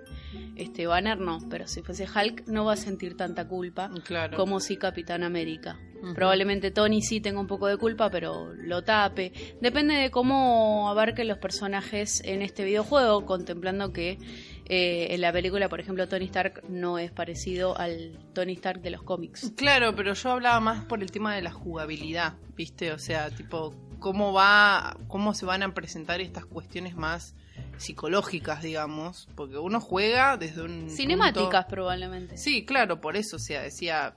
[0.56, 4.36] este Banner, no, pero si fuese Hulk, no va a sentir tanta culpa Claro.
[4.36, 5.78] como si Capitán América.
[6.14, 9.32] Probablemente Tony sí tenga un poco de culpa, pero lo tape.
[9.60, 14.18] Depende de cómo abarquen los personajes en este videojuego, contemplando que
[14.66, 18.90] eh, en la película, por ejemplo, Tony Stark no es parecido al Tony Stark de
[18.90, 19.52] los cómics.
[19.56, 22.92] Claro, pero yo hablaba más por el tema de la jugabilidad, ¿viste?
[22.92, 27.34] O sea, tipo, cómo va, cómo se van a presentar estas cuestiones más
[27.78, 32.36] psicológicas, digamos, porque uno juega desde un Cinemáticas, punto- probablemente.
[32.38, 34.16] Sí, claro, por eso, o sea, decía,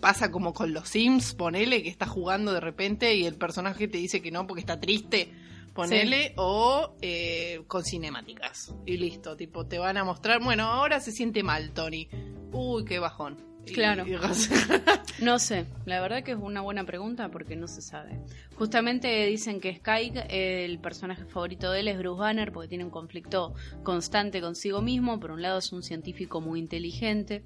[0.00, 3.98] pasa como con los Sims, ponele que está jugando de repente y el personaje te
[3.98, 5.32] dice que no porque está triste,
[5.74, 8.74] ponele, o eh, con cinemáticas.
[8.86, 12.08] Y listo, tipo, te van a mostrar, bueno, ahora se siente mal, Tony.
[12.52, 13.49] Uy, qué bajón.
[13.66, 14.04] Claro.
[14.06, 14.14] y-
[15.22, 18.18] No sé, la verdad que es una buena pregunta porque no se sabe.
[18.54, 22.90] Justamente dicen que Sky, el personaje favorito de él es Bruce Banner porque tiene un
[22.90, 25.20] conflicto constante consigo mismo.
[25.20, 27.42] Por un lado es un científico muy inteligente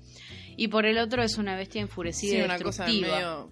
[0.57, 3.17] y por el otro es una bestia enfurecida sí, y una cosa destructiva.
[3.17, 3.51] medio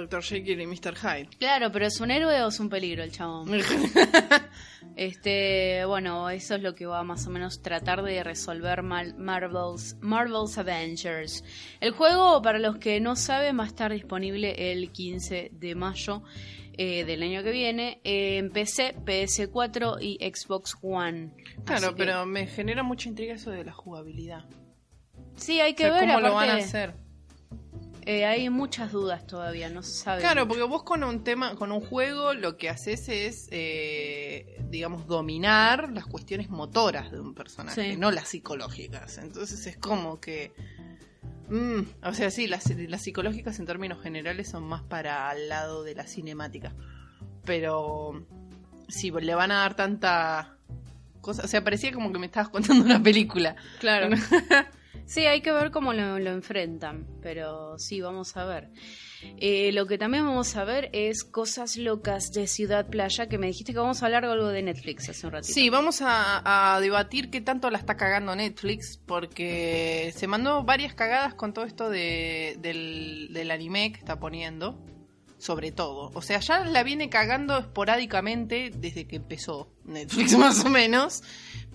[0.00, 0.22] Dr.
[0.22, 0.94] Jekyll y Mr.
[0.96, 1.28] Hyde.
[1.38, 3.50] Claro, pero es un héroe o es un peligro el chabón.
[4.94, 9.96] Este, bueno, eso es lo que va más o menos tratar de resolver Mal- Marvel's,
[10.00, 11.44] Marvel's Avengers.
[11.80, 16.22] El juego, para los que no saben, va a estar disponible el 15 de mayo
[16.78, 21.34] eh, del año que viene en PC, PS4 y Xbox One.
[21.66, 24.46] Claro, que- pero me genera mucha intriga eso de la jugabilidad.
[25.36, 26.06] sí, hay O que sea, ver.
[26.06, 26.94] ¿Cómo lo van a hacer?
[28.06, 30.20] Eh, hay muchas dudas todavía, no se sabe.
[30.20, 30.48] Claro, mucho.
[30.48, 35.90] porque vos con un tema, con un juego, lo que haces es, eh, digamos, dominar
[35.92, 37.96] las cuestiones motoras de un personaje, Sí.
[37.98, 39.18] no las psicológicas.
[39.18, 40.52] Entonces es como que,
[41.50, 45.82] mm, o sea, sí, las, las psicológicas en términos generales son más para al lado
[45.82, 46.74] de la cinemática,
[47.44, 48.24] pero
[48.88, 50.56] si le van a dar tanta
[51.20, 53.56] cosa, o sea, parecía como que me estabas contando una película.
[53.80, 54.10] Claro.
[55.04, 58.70] sí, hay que ver cómo lo, enfrentan, pero sí, vamos a ver.
[59.38, 63.48] Eh, lo que también vamos a ver es cosas locas de Ciudad Playa, que me
[63.48, 65.52] dijiste que vamos a hablar algo de Netflix hace un ratito.
[65.52, 70.94] Sí, vamos a, a debatir qué tanto la está cagando Netflix, porque se mandó varias
[70.94, 74.78] cagadas con todo esto de, del, del anime que está poniendo,
[75.38, 76.10] sobre todo.
[76.14, 81.22] O sea, ya la viene cagando esporádicamente desde que empezó Netflix, más o menos,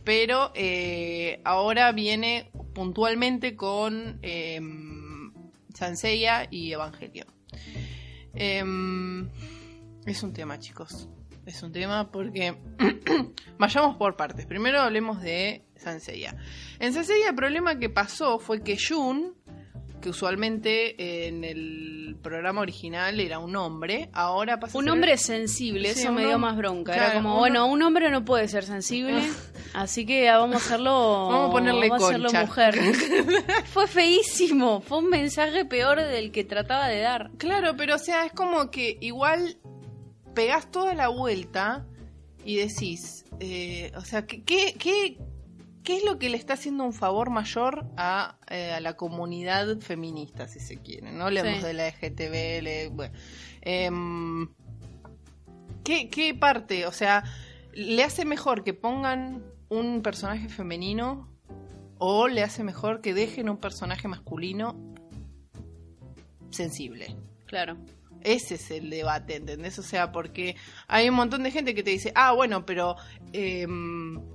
[0.03, 4.59] pero eh, ahora viene puntualmente con eh,
[6.51, 7.27] y Evangelion.
[8.33, 9.29] Em,
[10.05, 11.09] es un tema, chicos.
[11.45, 12.55] Es un tema porque
[13.57, 14.45] vayamos por partes.
[14.45, 16.37] Primero hablemos de Sanseiya.
[16.79, 19.35] En Sanseiya el problema que pasó fue que Jun
[20.01, 25.17] que usualmente en el programa original era un hombre, ahora pasa a Un ser- hombre
[25.17, 26.93] sensible, Sí, eso me dio más bronca.
[26.93, 29.21] claro, Era como, bueno, un hombre no puede ser sensible,
[29.73, 31.27] así que vamos a hacerlo.
[31.29, 32.75] Vamos a ponerle vamos a hacerlo mujer.
[33.65, 37.31] fue feísimo, fue un mensaje peor del que trataba de dar.
[37.37, 39.57] Claro, pero o sea, es como que igual
[40.33, 41.85] pegás toda la vuelta
[42.43, 45.17] y decís, eh, o sea, ¿qué, qué, qué,
[45.83, 49.79] qué es lo que le está haciendo un favor mayor a, eh, a la comunidad
[49.79, 51.11] feminista, si se quiere?
[51.11, 51.65] No hablemos Sí.
[51.65, 53.13] de la LGTB, bueno.
[53.61, 54.49] Em,
[55.83, 56.85] ¿qué, ¿Qué parte?
[56.85, 57.23] O sea,
[57.73, 61.27] ¿le hace mejor que pongan un personaje femenino
[61.97, 64.75] o le hace mejor que dejen un personaje masculino
[66.49, 67.15] sensible?
[67.45, 67.77] Claro.
[68.23, 69.77] Ese es el debate, ¿entendés?
[69.79, 70.55] O sea, porque
[70.87, 72.95] hay un montón de gente que te dice, ah, bueno, pero
[73.33, 73.67] eh,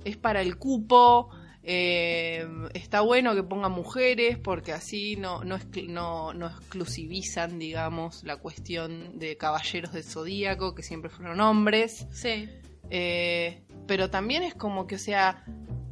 [0.03, 1.29] es para el cupo,
[1.69, 8.37] eh, está bueno que pongan mujeres porque así no, no, no, no exclusivizan, digamos, la
[8.37, 12.07] cuestión de caballeros del zodíaco, que siempre fueron hombres.
[12.11, 12.49] Sí.
[12.89, 15.43] Eh, pero también es como que, o sea,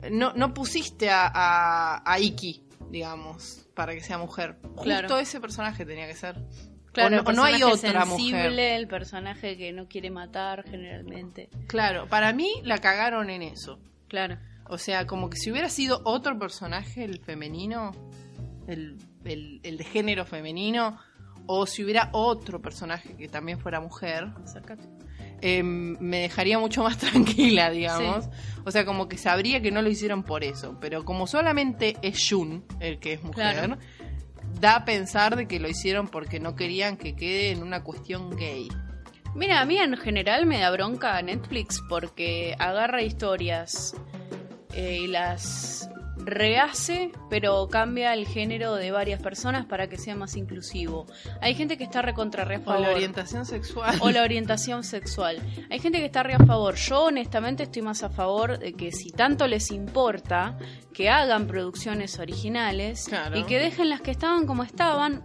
[0.10, 4.58] no, no pusiste a, a, a Iki, digamos, para que sea mujer.
[4.81, 5.10] Claro.
[5.10, 6.41] Justo ese personaje tenía que ser.
[6.95, 8.60] Claro, o no, hay el personaje otra sensible, mujer.
[8.79, 11.49] el personaje que no quiere matar generalmente.
[11.67, 13.79] Claro, para mí la cagaron en eso.
[14.08, 14.38] Claro.
[14.67, 17.91] O sea, como que si hubiera sido otro personaje, el femenino,
[18.67, 20.97] el, el- el de género femenino,
[21.45, 24.29] o si hubiera otro personaje que también fuera mujer,
[25.41, 28.27] eh, me dejaría mucho más tranquila, digamos.
[28.65, 30.77] O sea, como que sabría que no lo hicieron por eso.
[30.81, 33.77] Pero como solamente es Jun el que es mujer, Claro.
[34.59, 38.35] Da a pensar de que lo hicieron porque no querían que quede en una cuestión
[38.35, 38.69] gay.
[39.35, 43.95] Mira, a mí en general me da bronca Netflix porque agarra historias
[44.73, 45.89] eh, y las
[46.25, 51.05] rehace, pero cambia el género de varias personas para que sea más inclusivo.
[51.41, 52.81] Hay gente que está recontra re a O favor.
[52.81, 53.97] la orientación sexual.
[54.01, 55.38] o la orientación sexual.
[55.69, 56.75] Hay gente que está re a favor.
[56.75, 60.57] Yo honestamente estoy más a favor de que si tanto les importa,
[60.93, 63.38] que hagan producciones originales Claro.
[63.38, 65.23] y que dejen las que estaban como estaban,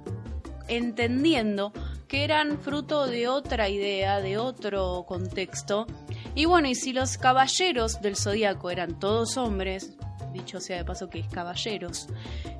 [0.69, 1.73] entendiendo
[2.09, 5.87] que eran fruto de otra idea, de otro contexto.
[6.35, 9.93] Y bueno, y si los caballeros del zodiaco eran todos hombres,
[10.33, 12.09] dicho sea de paso que es caballeros,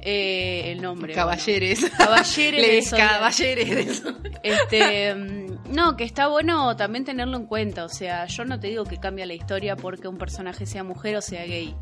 [0.01, 1.13] eh, el nombre.
[1.15, 1.23] bueno.
[1.31, 1.89] Caballeres.
[1.97, 4.03] Caballeres caballeres.
[4.43, 7.85] Este, mm, no, que está bueno también tenerlo en cuenta.
[7.85, 11.17] O sea, yo no te digo que cambia la historia porque un personaje sea mujer
[11.17, 11.75] o sea gay.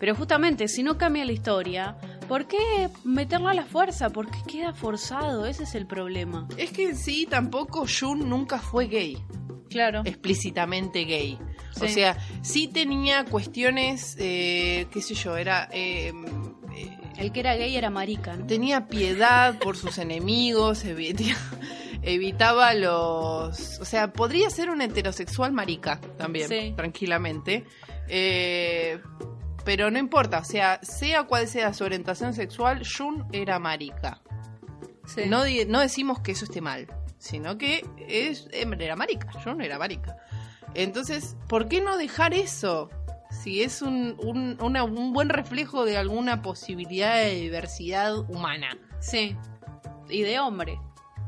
[0.00, 1.96] Pero justamente, si no cambia la historia,
[2.28, 4.10] ¿por qué meterla a la fuerza?
[4.10, 5.46] ¿Por qué queda forzado?
[5.46, 6.46] Ese es el problema.
[6.56, 9.16] Es que en sí tampoco Jun nunca fue gay,
[9.70, 10.02] Claro.
[10.04, 11.38] explícitamente gay.
[11.80, 15.68] O sea, sí tenía cuestiones, eh, qué sé yo, era...
[15.72, 16.12] eh,
[16.76, 18.46] eh, El que era gay era marica, ¿no?
[18.46, 21.38] tenía piedad por sus enemigos, evitaba,
[22.02, 23.78] evitaba los...
[23.80, 26.72] O sea, podría ser un heterosexual marica también, Sí.
[26.76, 27.64] tranquilamente.
[28.08, 29.00] Eh,
[29.64, 34.20] pero no importa, o sea, sea cual sea su orientación sexual, Jun era marica.
[35.06, 35.22] Sí.
[35.26, 36.86] No, no decimos que eso esté mal,
[37.18, 40.16] sino que es, em, era marica, no era marica.
[40.74, 42.90] Entonces, ¿por qué no dejar eso?
[43.42, 48.76] Si es un, un, una- un buen reflejo de alguna posibilidad de diversidad humana.
[49.00, 49.36] Sí.
[50.08, 50.78] Y de hombre.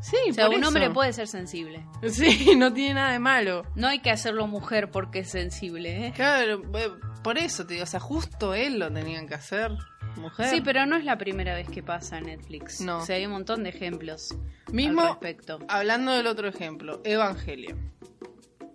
[0.01, 0.69] Sí, O sea, por un eso.
[0.69, 1.85] hombre puede ser sensible.
[2.09, 3.63] Sí, no tiene nada de malo.
[3.75, 6.13] No hay que hacerlo mujer porque es sensible, ¿eh?
[6.15, 6.91] Claro, eh,
[7.25, 9.73] por eso te digo, o sea, justo él lo tenían que hacer,
[10.17, 10.49] mujer.
[10.49, 12.81] Sí, pero no es la primera vez que pasa en Netflix.
[12.83, 12.99] No.
[12.99, 14.37] O sea, hay un montón de ejemplos
[14.71, 15.59] Mismo, al respecto.
[15.69, 17.91] hablando del otro ejemplo, Evangelion.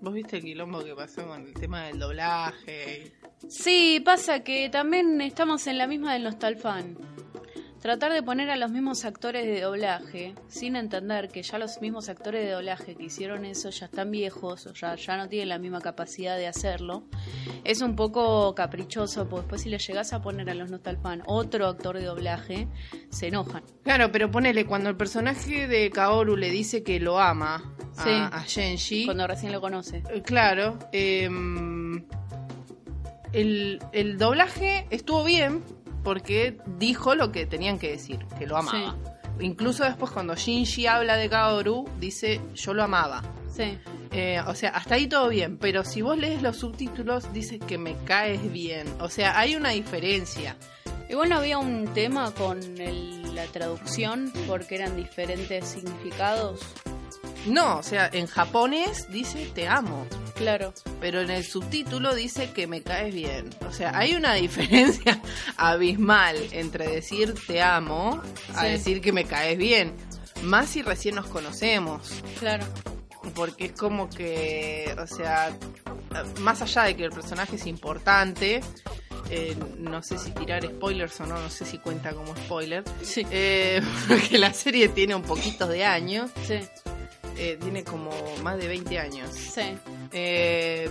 [0.02, 3.12] ¿Vos viste el quilombo que pasó con el tema del doblaje?
[3.48, 6.98] Sí, pasa que también estamos en la misma del Nostalfan.
[7.82, 12.10] Tratar de poner a los mismos actores de doblaje, sin entender que ya los mismos
[12.10, 15.58] actores de doblaje que hicieron eso ya están viejos o ya, ya no tienen la
[15.58, 17.04] misma capacidad de hacerlo,
[17.64, 21.66] es un poco caprichoso, porque después si le llegas a poner a los Nostalfan otro
[21.66, 22.68] actor de doblaje,
[23.10, 23.64] se enojan.
[23.84, 28.10] Claro, pero ponele, cuando el personaje de Kaoru le dice que lo ama a, Sí.
[28.12, 30.04] a Genji, Cuando recién lo conoce.
[30.14, 32.06] eh, claro, em,
[33.34, 35.64] el, el doblaje estuvo bien
[36.04, 38.96] porque dijo lo que tenían que decir, que lo amaba.
[39.40, 43.22] Incluso después cuando Shinji habla de Kaoru, dice yo lo amaba.
[43.56, 43.78] Sí.
[44.12, 47.78] Eh, o sea, hasta ahí todo bien, pero si vos lees los subtítulos dice que
[47.78, 48.88] me caes bien.
[49.00, 50.56] O sea, hay una diferencia.
[51.10, 56.60] Igual no había un tema con el- la traducción porque eran diferentes significados.
[57.46, 60.06] No, o sea, en japonés dice te amo.
[60.36, 60.74] Claro.
[61.00, 63.50] pero en el subtítulo dice que me caes bien.
[63.68, 65.22] O sea, hay una diferencia
[65.56, 68.20] abismal entre decir te amo
[68.56, 68.68] a Sí.
[68.72, 69.94] decir que me caes bien.
[70.42, 72.24] Más si recién nos conocemos.
[72.40, 72.66] Claro.
[73.36, 75.56] Porque es como que, o sea,
[76.40, 78.62] más allá de que el personaje es importante,
[79.30, 83.26] eh, no sé si tirar spoilers o no, no sé si cuenta como spoiler, Sí.
[83.30, 86.56] eh, porque la serie tiene un poquito de años, Sí.
[87.38, 88.12] Eh, tiene como
[88.44, 89.30] más de 20 años.
[89.32, 89.78] Sí.
[90.12, 90.90] Eh,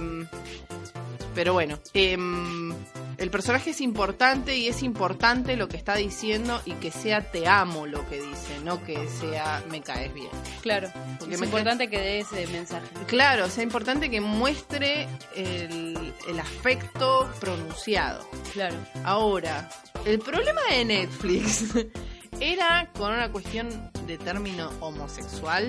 [1.34, 2.74] pero bueno, em,
[3.18, 7.46] el personaje es importante y es importante lo que está diciendo y que sea te
[7.46, 10.30] amo lo que dice, no que sea me caes bien.
[10.60, 10.90] Claro.
[11.18, 12.86] Porque es importante que dé ese mensaje.
[13.06, 18.28] Claro, o sea, importante que muestre el, el afecto pronunciado.
[18.52, 18.76] Claro.
[19.04, 19.70] Ahora,
[20.04, 21.74] el problema de Netflix
[22.40, 25.68] era con una cuestión de término homosexual.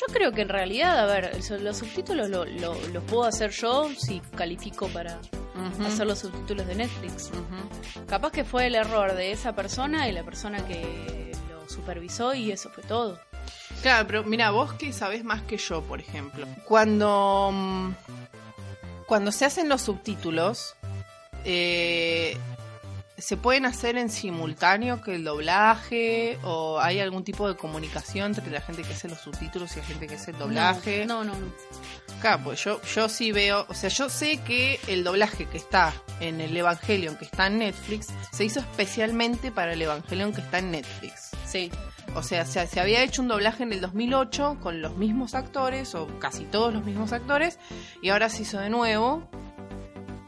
[0.00, 3.88] Yo creo que en realidad, a ver, los subtítulos lo- lo- los puedo hacer yo
[3.98, 5.18] si califico para
[5.86, 7.30] hacer los subtítulos de Netflix.
[8.08, 12.52] Capaz que fue el error de esa persona y la persona que lo supervisó y
[12.52, 13.18] eso fue todo.
[13.82, 16.46] Claro, pero mira, vos que sabés más que yo, por ejemplo.
[16.64, 17.90] Cuando, mm,
[19.06, 20.74] cuando se hacen los subtítulos,
[21.44, 22.36] eh,
[23.18, 26.38] ¿se pueden hacer en simultáneo que el doblaje?
[26.44, 29.84] ¿O hay algún tipo de comunicación entre la gente que hace los subtítulos y la
[29.84, 31.04] gente que hace el doblaje?
[31.04, 31.46] No, no, no.
[32.20, 35.92] Claro, pues yo, yo sí veo, o sea, yo sé que el doblaje que está
[36.20, 40.58] en el Evangelion que está en Netflix se hizo especialmente para el Evangelion que está
[40.58, 41.30] en Netflix.
[41.46, 41.70] Sí,
[42.14, 45.94] O sea, se, se había hecho un doblaje en el 2008 con los mismos actores,
[45.94, 47.58] o casi todos los mismos actores,
[48.02, 49.28] y ahora se hizo de nuevo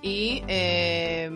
[0.03, 1.31] y eh,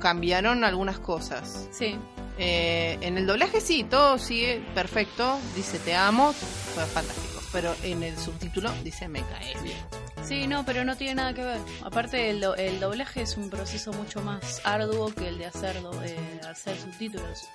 [0.00, 1.68] cambiaron algunas cosas.
[1.70, 1.98] sí.
[2.38, 8.02] Eh, en el doblaje sí, todo sigue perfecto, dice te amo, fue fantástico, pero en
[8.02, 9.76] el subtítulo dice me caes bien.
[10.24, 11.58] Sí, no, pero no tiene nada que ver.
[11.84, 15.82] Aparte, el, do- el doblaje es un proceso mucho más arduo que el de hacer,
[15.82, 16.16] do- eh,
[16.48, 17.48] hacer subtítulos.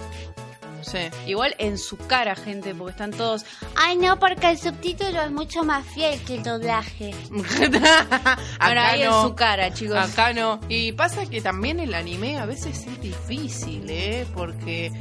[0.81, 0.99] Sí.
[1.25, 3.45] Igual en su cara, gente, porque están todos.
[3.75, 7.13] Ay, no, porque el subtítulo es mucho más fiel que el doblaje.
[8.59, 9.23] Ahora ahí en no.
[9.23, 9.97] su cara, chicos.
[9.97, 10.59] Acá no.
[10.69, 14.25] Y pasa que también el anime a veces es difícil, ¿eh?
[14.33, 14.91] Porque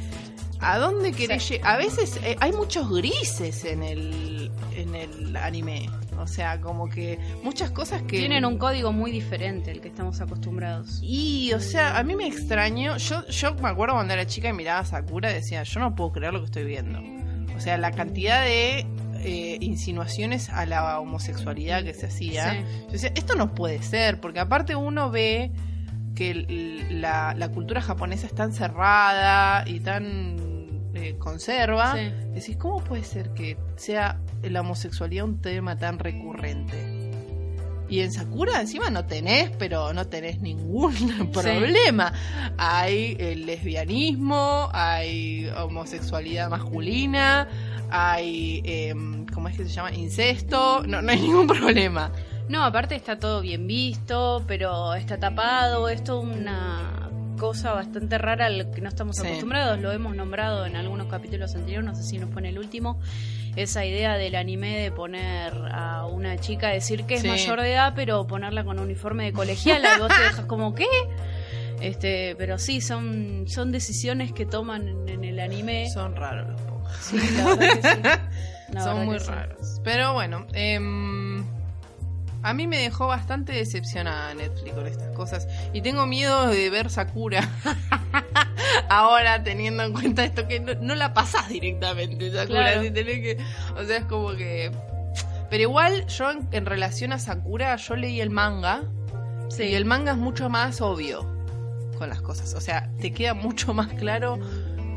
[0.59, 1.75] ¿a dónde querés llegar?
[1.75, 5.89] A veces eh, hay muchos grises en el, en el anime.
[6.19, 8.17] O sea, como que muchas cosas que...
[8.17, 10.99] Tienen un código muy diferente al que estamos acostumbrados.
[11.01, 12.97] Y, o sea, a mí me extraño.
[12.97, 15.95] Yo, yo me acuerdo cuando era chica y miraba a Sakura y decía, yo no
[15.95, 16.99] puedo creer lo que estoy viendo.
[17.55, 18.85] O sea, la cantidad de
[19.19, 22.51] eh, insinuaciones a la homosexualidad que se hacía.
[22.51, 22.59] Sí.
[22.85, 25.51] Yo decía, esto no puede ser, porque aparte uno ve
[26.15, 26.33] que
[26.89, 30.37] la cultura japonesa es tan cerrada y tan
[30.93, 31.95] eh, conserva.
[31.95, 32.11] Sí.
[32.33, 36.97] Decís, ¿cómo puede ser que sea la homosexualidad un tema tan recurrente?
[37.89, 42.13] Y en Sakura encima no tenés, pero no tenés ningún problema.
[42.57, 47.47] Hay el lesbianismo, hay homosexualidad masculina,
[47.89, 49.93] hay, em, ¿cómo es que se llama?
[49.93, 52.11] Incesto, no, no hay ningún problema.
[52.49, 55.87] No, aparte está todo bien visto, pero está tapado.
[55.89, 59.25] Es toda una cosa bastante rara al que no estamos Sí.
[59.27, 59.79] acostumbrados.
[59.79, 62.99] Lo hemos nombrado en algunos capítulos anteriores, no sé si no fue en el último.
[63.55, 67.27] Esa idea del anime de poner a una chica, decir que es Sí.
[67.27, 70.85] mayor de edad, pero ponerla con uniforme de colegiala y vos te dejas como, ¿qué?
[71.81, 75.89] Este, pero sí, son, son decisiones que toman en, el anime.
[75.89, 76.91] Son raros los pocos.
[77.01, 78.19] Sí, la verdad que sí.
[78.73, 79.79] La Son muy que raros.
[79.83, 81.45] Pero bueno, em,
[82.43, 85.47] a mí me dejó bastante decepcionada Netflix con estas cosas.
[85.73, 87.49] Y tengo miedo de ver Sakura.
[88.89, 92.61] Ahora teniendo en cuenta esto que no, no la pasás directamente, Sakura.
[92.61, 92.83] Claro.
[92.83, 93.37] si tenés que,
[93.75, 94.71] o sea, es como que...
[95.49, 98.83] Pero igual yo en, en relación a Sakura, yo leí el manga.
[99.49, 99.63] Sí.
[99.63, 101.25] Y el manga es mucho más obvio
[101.97, 102.53] con las cosas.
[102.53, 104.39] O sea, te queda mucho más claro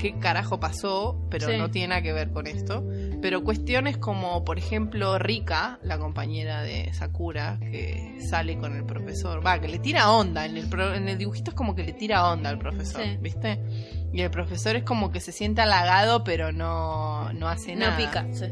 [0.00, 1.58] qué carajo pasó, pero Sí.
[1.58, 2.84] no tiene nada que ver con esto.
[3.20, 9.44] Pero cuestiones como, por ejemplo, Rika, la compañera de Sakura, que sale con el profesor,
[9.44, 10.46] va, que le tira onda.
[10.46, 13.18] En el, pro- en el dibujito es como que le tira onda al profesor, Sí.
[13.20, 13.60] ¿viste?
[14.12, 17.96] Y el profesor es como que se siente halagado, pero no, no hace No nada.
[17.96, 18.46] pica, sí.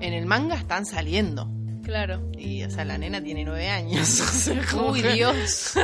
[0.00, 1.48] En el manga están saliendo.
[1.82, 2.22] Claro.
[2.38, 4.20] Y, o sea, la nena tiene nueve años.
[4.20, 5.74] o sea, como Uy, que- Dios.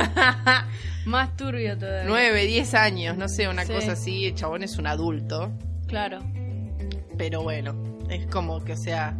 [1.05, 2.03] Más turbio todavía.
[2.07, 3.73] 9, 10 años, no sé, una Sí.
[3.73, 4.25] cosa así.
[4.25, 5.51] El chabón es un adulto.
[5.87, 6.19] Claro.
[7.17, 7.75] Pero bueno,
[8.09, 9.17] es como que, o sea.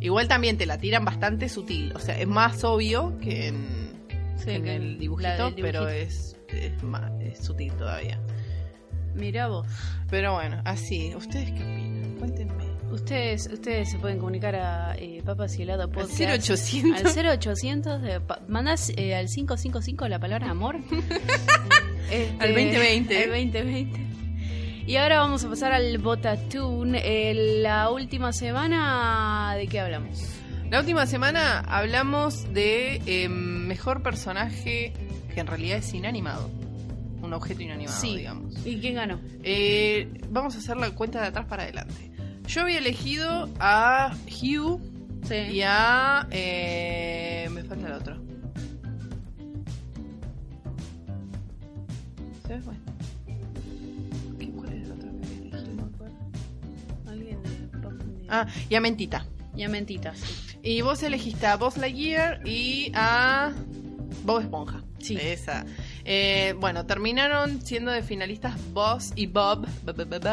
[0.00, 1.92] Igual también te la tiran bastante sutil.
[1.94, 3.92] O sea, es más obvio que en,
[4.36, 8.20] Sí, que en que el dibujito, pero es, es, más, es sutil todavía.
[9.14, 9.66] Mirá vos.
[10.08, 11.12] Pero bueno, así.
[11.16, 12.16] ¿Ustedes qué opinan?
[12.18, 12.57] Cuéntenme.
[13.02, 16.18] Ustedes, ustedes se pueden comunicar a eh, Papas y Helado Podcast.
[16.20, 17.16] 0800.
[17.16, 18.02] Al 0800.
[18.02, 20.76] De, pa- mandás eh, al 555 la palabra amor.
[22.10, 23.22] Este, Al 2020.
[23.24, 24.00] Al 2020.
[24.86, 26.94] Y ahora vamos a pasar al Botatún.
[26.94, 30.18] Eh, la última semana, ¿de qué hablamos?
[30.70, 34.94] La última semana hablamos de eh, mejor personaje
[35.34, 36.50] que en realidad es inanimado.
[37.20, 38.16] Un objeto inanimado, Sí.
[38.16, 38.54] digamos.
[38.66, 39.20] ¿Y quién ganó?
[39.42, 42.07] Eh, vamos a hacer la cuenta de atrás para adelante.
[42.48, 44.80] Yo había elegido a Hugh
[45.24, 45.34] Sí.
[45.34, 46.26] y a...
[46.30, 48.16] eh, me falta el otro.
[52.46, 52.64] ¿Sabes?
[52.64, 52.80] Bueno.
[54.38, 55.74] ¿Qué- ¿Cuál es el otro que había elegido?
[55.74, 56.16] No me acuerdo.
[57.08, 59.26] Alguien de Ah, y a Mentita.
[59.56, 60.20] Y a mentitas.
[60.62, 63.52] Y vos elegiste a Buzz Lightyear y a
[64.24, 64.82] Bob Esponja.
[65.00, 65.16] Sí.
[65.20, 65.66] Esa.
[66.10, 69.66] Eh, bueno, terminaron siendo de finalistas Buzz y Bob.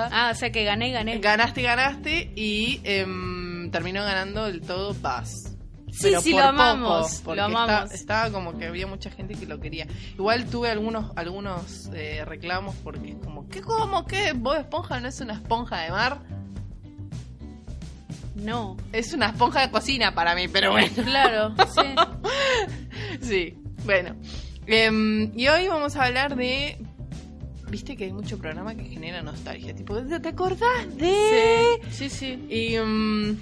[0.09, 1.19] Ah, o sea que gané, gané.
[1.19, 5.51] Ganaste, ganaste y em, terminó ganando el todo Buzz.
[5.91, 7.91] Sí, Pero sí, por lo poco, amamos, porque lo está- amamos.
[7.91, 9.85] estaba como que había mucha gente que lo quería.
[10.13, 15.09] Igual tuve algunos algunos eh, reclamos porque es como, ¿qué cómo que Bob Esponja no
[15.09, 16.19] es una esponja de mar?
[18.35, 18.75] No.
[18.91, 21.03] Es una esponja de cocina para mí, pero bueno.
[21.03, 21.81] Claro, sí.
[23.21, 24.15] Sí, bueno.
[24.67, 26.77] Em, y hoy vamos a hablar de.
[27.69, 29.75] Viste que hay mucho programa que genera nostalgia.
[29.75, 31.79] Tipo, ¿te acordás de.?
[31.91, 32.45] Sí, sí.
[32.49, 32.77] Y.
[32.77, 33.37] mm,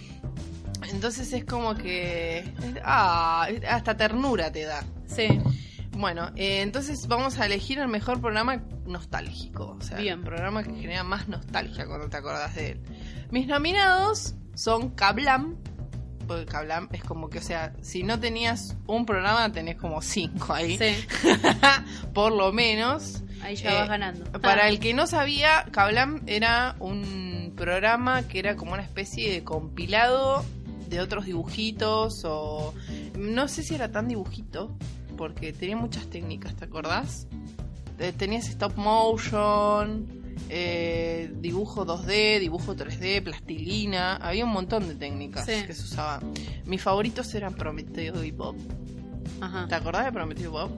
[0.92, 2.44] entonces es como que.
[2.84, 4.84] Ah, hasta ternura te da.
[5.06, 5.28] Sí.
[5.92, 9.78] Bueno, eh, entonces vamos a elegir el mejor programa nostálgico.
[9.80, 10.20] O sea, Bien.
[10.20, 12.82] el programa que genera más nostalgia cuando te acordás de él.
[13.30, 15.56] Mis nominados son Kablam.
[16.28, 20.54] Porque Kablam es como que, o sea, si no tenías un programa, tenés como cinco
[20.54, 20.78] ahí.
[20.78, 20.96] Sí.
[22.14, 23.22] Por lo menos.
[23.42, 24.32] Ahí ya Eh, vas ganando.
[24.42, 29.32] Para Ah, el que no sabía, Kablam era un programa que era como una especie
[29.32, 30.44] de compilado
[30.90, 32.74] de otros dibujitos o
[33.18, 34.76] no sé si era tan dibujito
[35.18, 37.28] porque tenía muchas técnicas, ¿te acordás?
[38.00, 45.46] Eh, Tenías stop motion, eh, dibujo 2D, dibujo 3D, plastilina, había un montón de técnicas
[45.46, 45.64] Sí.
[45.66, 46.32] que se usaban.
[46.66, 48.56] Mis favoritos eran Prometeo y Bob.
[49.42, 49.68] Ajá.
[49.68, 50.72] ¿Te acordás de Prometeo y Bob?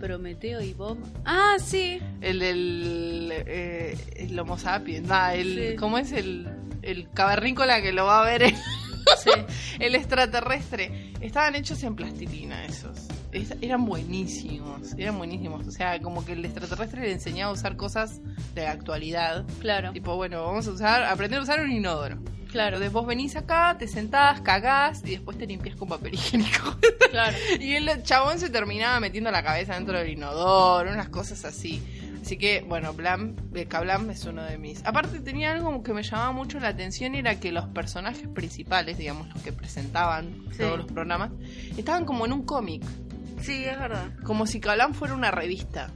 [0.00, 0.98] Prometeo y Bob.
[1.24, 1.98] Ah, sí.
[2.20, 5.76] El del eh, el Homo sapiens, ah, el, Sí.
[5.76, 6.46] ¿cómo es el,
[6.82, 9.30] el cavernícola que lo va a ver el, Sí.
[9.80, 11.12] el extraterrestre?
[11.20, 12.98] Estaban hechos en plastilina esos.
[13.34, 15.66] Es- eran buenísimos, eran buenísimos.
[15.66, 18.20] O sea, como que el extraterrestre le enseñaba a usar cosas
[18.54, 19.44] de la actualidad.
[19.60, 19.92] Claro.
[19.92, 22.18] Tipo, bueno, vamos a usar, aprender a usar un inodoro.
[22.50, 22.76] Claro.
[22.76, 26.76] Entonces vos venís acá, te sentás, cagás y después te limpias con papel higiénico.
[27.14, 27.36] Claro.
[27.60, 31.80] Y el chabón se terminaba metiendo la cabeza dentro del inodoro, unas cosas así.
[32.20, 34.84] Así que, bueno, Blam, eh, Kablam es uno de mis.
[34.84, 39.28] Aparte, tenía algo que me llamaba mucho la atención: era que los personajes principales, digamos,
[39.32, 40.58] los que presentaban Sí.
[40.58, 41.30] todos los programas,
[41.76, 42.82] estaban como en un cómic.
[43.44, 44.06] Sí, es verdad.
[44.24, 45.90] Como si Kablam fuera una revista.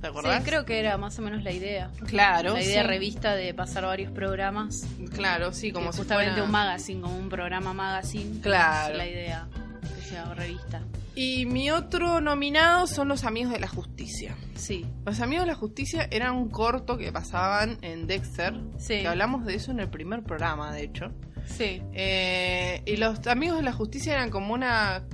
[0.00, 0.42] ¿Te acordás?
[0.42, 1.90] Sí, creo que era más o menos la idea.
[2.06, 2.52] Claro.
[2.54, 2.86] la idea sí.
[2.88, 4.86] revista de pasar varios programas.
[5.14, 8.40] Claro, sí, como si justamente fuera- un magazine, como un programa magazine.
[8.40, 8.92] Claro.
[8.92, 9.48] Es la idea
[9.82, 10.82] que sea revista.
[11.14, 14.36] Y mi otro nominado son Los Amigos de la Justicia.
[14.54, 14.84] Sí.
[15.06, 18.54] Los Amigos de la Justicia era un corto que pasaban en Dexter.
[18.78, 19.00] Sí.
[19.00, 21.06] Que hablamos de eso en el primer programa, de hecho.
[21.46, 21.80] Sí.
[21.94, 25.04] Eh, y los Amigos de la Justicia eran como una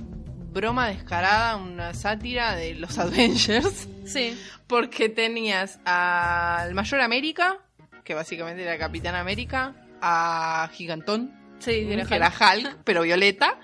[0.53, 3.87] broma descarada, una sátira de los Avengers.
[4.05, 4.37] Sí.
[4.67, 7.57] Porque tenías al Mayor América,
[8.03, 13.57] que básicamente era Capitán América, a Gigantón, Sí, que era era Hulk, pero violeta.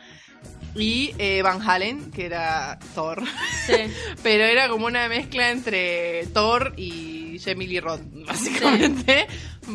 [0.76, 3.24] Y eh, Van Halen, que era Thor.
[3.66, 3.74] Sí.
[4.24, 9.26] Pero era como una mezcla entre Thor y Jamie Lee Roth, básicamente.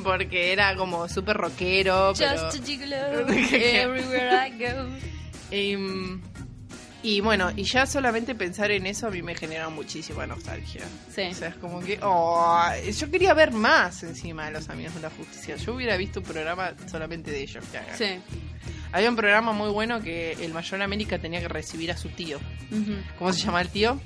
[0.05, 2.13] Porque era como súper rockero.
[2.17, 2.97] pero- Just a gigolo,
[3.29, 4.89] everywhere I go.
[5.79, 6.21] mm,
[7.05, 10.81] y bueno, y ya solamente pensar en eso a mí me genera muchísima nostalgia.
[11.15, 11.25] Sí.
[11.31, 11.99] O sea, es como que.
[12.03, 12.65] oh,
[12.99, 15.57] yo quería ver más encima de los Amigos de la Justicia.
[15.57, 17.99] Yo hubiera visto un programa solamente de ellos que hagan.
[17.99, 18.07] Sí.
[18.91, 22.39] Había un programa muy bueno que el Mayor América tenía que recibir a su tío.
[23.19, 24.01] ¿Cómo se llama el tío?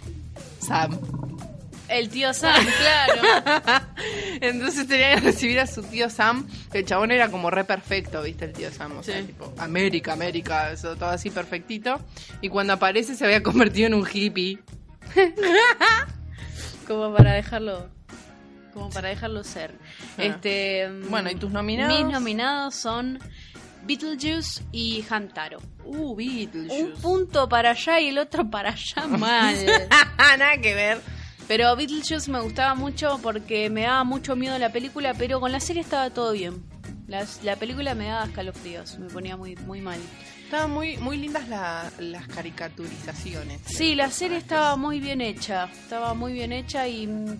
[0.60, 0.98] Sam.
[1.88, 3.82] El tío Sam, claro.
[4.40, 6.46] Entonces tenía que recibir a su tío Sam.
[6.72, 8.44] El chabón era como re perfecto, ¿viste?
[8.44, 8.98] El tío Sam.
[8.98, 9.24] O sea, Sí.
[9.26, 11.98] tipo, América, América, eso, todo así perfectito.
[12.42, 14.58] Y cuando aparece se había convertido en un hippie.
[16.86, 17.88] Como para dejarlo.
[18.72, 19.74] Como para dejarlo ser.
[20.18, 20.22] Ah.
[20.24, 20.88] Este.
[21.08, 21.98] Bueno, ¿y tus nominados?
[22.02, 23.18] Mis nominados son
[23.84, 25.58] Beetlejuice y Hantaro.
[25.84, 27.00] Uh, Un Beetlejuice.
[27.02, 29.56] punto para allá y el otro para allá mal.
[30.38, 31.00] Nada que ver.
[31.48, 35.60] Pero Beetlejuice me gustaba mucho porque me daba mucho miedo la película, pero con la
[35.60, 36.62] serie estaba todo bien.
[37.06, 39.98] Las- la película me daba escalofríos, me ponía muy, muy mal.
[40.44, 43.60] Estaban muy, muy lindas la- las caricaturizaciones.
[43.64, 47.38] Sí, la serie estaba muy bien hecha, estaba muy bien hecha y mm,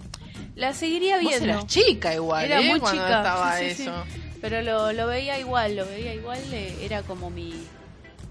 [0.56, 1.44] la seguiría Vos viendo.
[1.50, 2.68] eras chica igual, Era ¿eh?
[2.68, 3.82] muy Cuando chica, estaba sí, sí, sí.
[3.82, 4.04] eso.
[4.40, 7.52] Pero lo, lo veía igual, lo veía igual, eh, era como mi,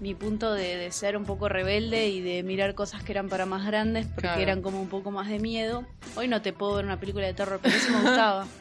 [0.00, 3.46] mi punto de, de ser un poco rebelde y de mirar cosas que eran para
[3.46, 4.40] más grandes porque Claro.
[4.40, 5.84] eran como un poco más de miedo.
[6.16, 8.46] Hoy no te puedo ver una película de terror, pero eso me gustaba.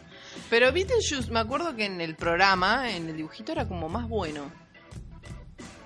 [0.52, 4.52] Pero Beetlejuice, me acuerdo que en el programa, en el dibujito, era como más bueno.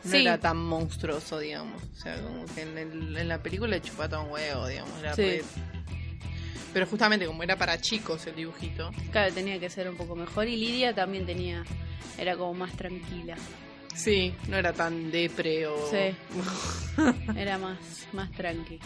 [0.04, 0.22] No Sí.
[0.26, 1.82] era tan monstruoso, digamos.
[1.84, 4.92] O sea, como que en, el- en la película le chupaba un huevo, digamos.
[5.00, 5.22] Era Sí.
[5.22, 5.44] re-
[6.74, 8.92] Pero justamente como era para chicos el dibujito.
[9.12, 11.64] Claro, tenía que ser un poco mejor y Lidia también tenía,
[12.18, 13.36] era como más tranquila.
[13.94, 15.76] Sí, no era tan depre o...
[15.90, 16.16] Sí.
[17.36, 17.78] Era más,
[18.14, 18.80] más tranqui.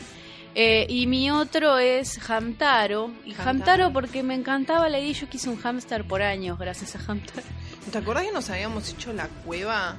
[0.56, 3.12] Eh, y mi otro es Hamtaro.
[3.26, 3.50] Y Hamtaro.
[3.50, 5.12] Hamtaro porque me encantaba la idea.
[5.12, 7.44] Yo quise un hámster por años gracias a Hamtaro.
[7.92, 9.98] ¿Te acordás que nos habíamos hecho la cueva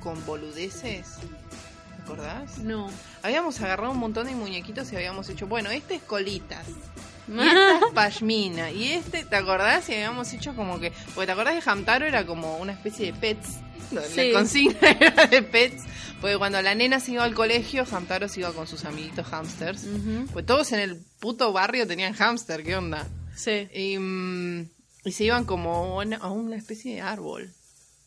[0.00, 1.16] con boludeces?
[1.96, 2.58] ¿Te acordás?
[2.58, 2.90] No.
[3.22, 6.66] Habíamos agarrado un montón de muñequitos y habíamos hecho, bueno, este es colitas.
[7.28, 8.70] Y esta es pashmina.
[8.70, 9.88] Y este, ¿te acordás?
[9.88, 10.92] Y habíamos hecho como que.
[11.14, 13.48] Porque te acordás que Hamtaro era como una especie de pets.
[14.14, 14.30] Sí.
[14.32, 15.82] La consigna era de pets.
[16.20, 19.84] Porque cuando la nena se iba al colegio, Hamtaro se iba con sus amiguitos hamsters.
[20.32, 23.06] Pues todos en el puto barrio tenían hamster, ¿qué onda?
[23.36, 23.68] Sí.
[23.74, 24.68] Y, mm,
[25.04, 27.52] y se iban como a una- a una especie de árbol.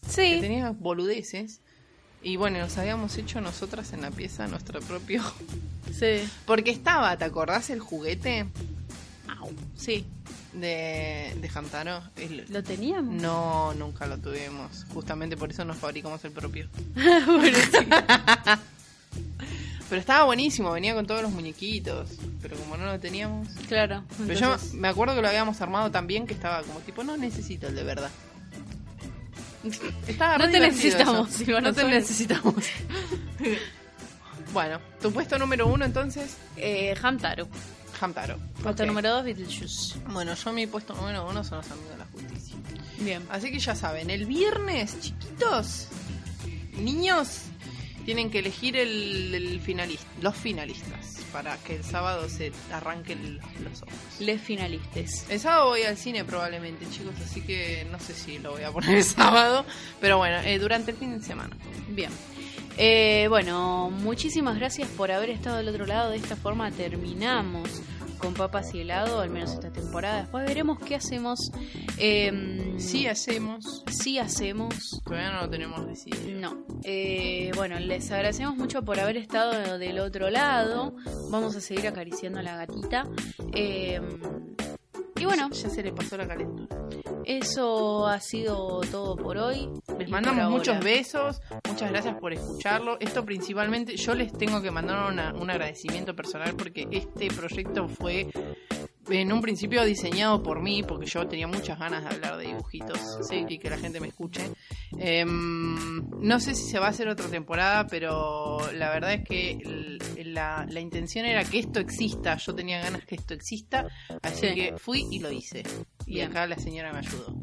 [0.06, 0.38] Que Sí.
[0.42, 1.60] tenía boludeces.
[2.24, 5.22] Y bueno, nos habíamos hecho nosotras en la pieza nuestro propio.
[5.98, 6.28] Sí.
[6.48, 8.48] Porque estaba, ¿te acordás el juguete
[9.76, 10.06] Sí.
[10.54, 12.02] de, de Hamtaro?
[12.16, 13.14] El- ¿Lo teníamos?
[13.22, 14.86] No, nunca lo tuvimos.
[14.94, 16.68] Justamente por eso nos fabricamos el propio.
[19.88, 22.10] Pero estaba buenísimo, venía con todos los muñequitos.
[22.42, 23.48] Pero como no lo teníamos.
[23.68, 24.04] Claro.
[24.18, 27.04] Pero yo entonces- me acuerdo que lo habíamos armado tan bien que estaba como tipo,
[27.04, 28.10] no necesito el de verdad.
[30.08, 31.38] Estaba No te divertido necesitamos, eso.
[31.40, 32.56] Silvana No te necesitamos.
[34.54, 37.48] bueno, tu puesto número uno entonces, Eh, Hamtaro.
[38.00, 38.38] Hamtaro.
[38.62, 38.88] Puesto Ok.
[38.88, 40.00] número dos, Beetlejuice.
[40.10, 42.56] Bueno, yo mi puesto número uno son los amigos de la justicia.
[43.00, 43.24] Bien.
[43.30, 45.88] Así que ya saben, el viernes, chiquitos,
[46.78, 47.42] niños,
[48.06, 53.82] tienen que elegir el, el finalista, los finalistas para que el sábado se arranquen los
[53.82, 53.94] ojos.
[54.20, 55.26] Les finalistas.
[55.30, 58.72] El sábado voy al cine probablemente, chicos, así que no sé si lo voy a
[58.72, 59.66] poner el sábado,
[60.00, 61.56] pero bueno, eh, durante el fin de semana.
[61.90, 62.12] Bien.
[62.78, 66.12] Eh, bueno, muchísimas gracias por haber estado del otro lado.
[66.12, 67.82] De esta forma terminamos
[68.18, 70.22] con papas y helado, al menos esta temporada.
[70.22, 71.52] Después veremos qué hacemos.
[71.98, 75.02] Eh, Sí hacemos, sí hacemos.
[75.06, 76.40] todavía no lo tenemos decidido.
[76.40, 76.66] No.
[76.84, 80.96] Eh, bueno, les agradecemos mucho por haber estado del otro lado.
[81.30, 83.08] Vamos a seguir acariciando a la gatita.
[83.54, 84.02] Eh,
[85.20, 86.78] y bueno, Ya se le pasó la calentura.
[87.26, 89.70] eso ha sido todo por hoy.
[89.98, 92.98] Les mandamos muchos besos, muchas gracias por escucharlo.
[93.00, 98.28] Esto principalmente, yo les tengo que mandar una- un agradecimiento personal porque este proyecto fue
[99.10, 103.00] en un principio diseñado por mí, porque yo tenía muchas ganas de hablar de dibujitos
[103.30, 103.46] Sí.
[103.48, 104.42] y que la gente me escuche.
[104.98, 109.98] Em, no sé si se va a hacer otra temporada, pero la verdad es que
[110.26, 112.38] la, la intención era que esto exista.
[112.38, 113.88] Yo tenía ganas que esto exista,
[114.22, 114.56] así Sí.
[114.56, 115.64] que fui y lo hice.
[116.08, 116.30] Y Bien.
[116.30, 117.36] acá la señora me ayudó.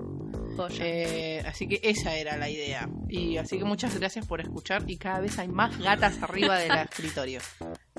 [0.81, 2.89] Eh, así que esa era la idea.
[3.09, 4.85] Y así que muchas gracias por escuchar.
[4.87, 7.41] Y cada vez hay más gatas arriba del escritorio.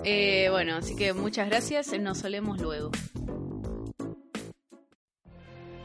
[0.03, 1.91] Eh, bueno, así que muchas gracias.
[1.99, 2.91] Nos solemos luego.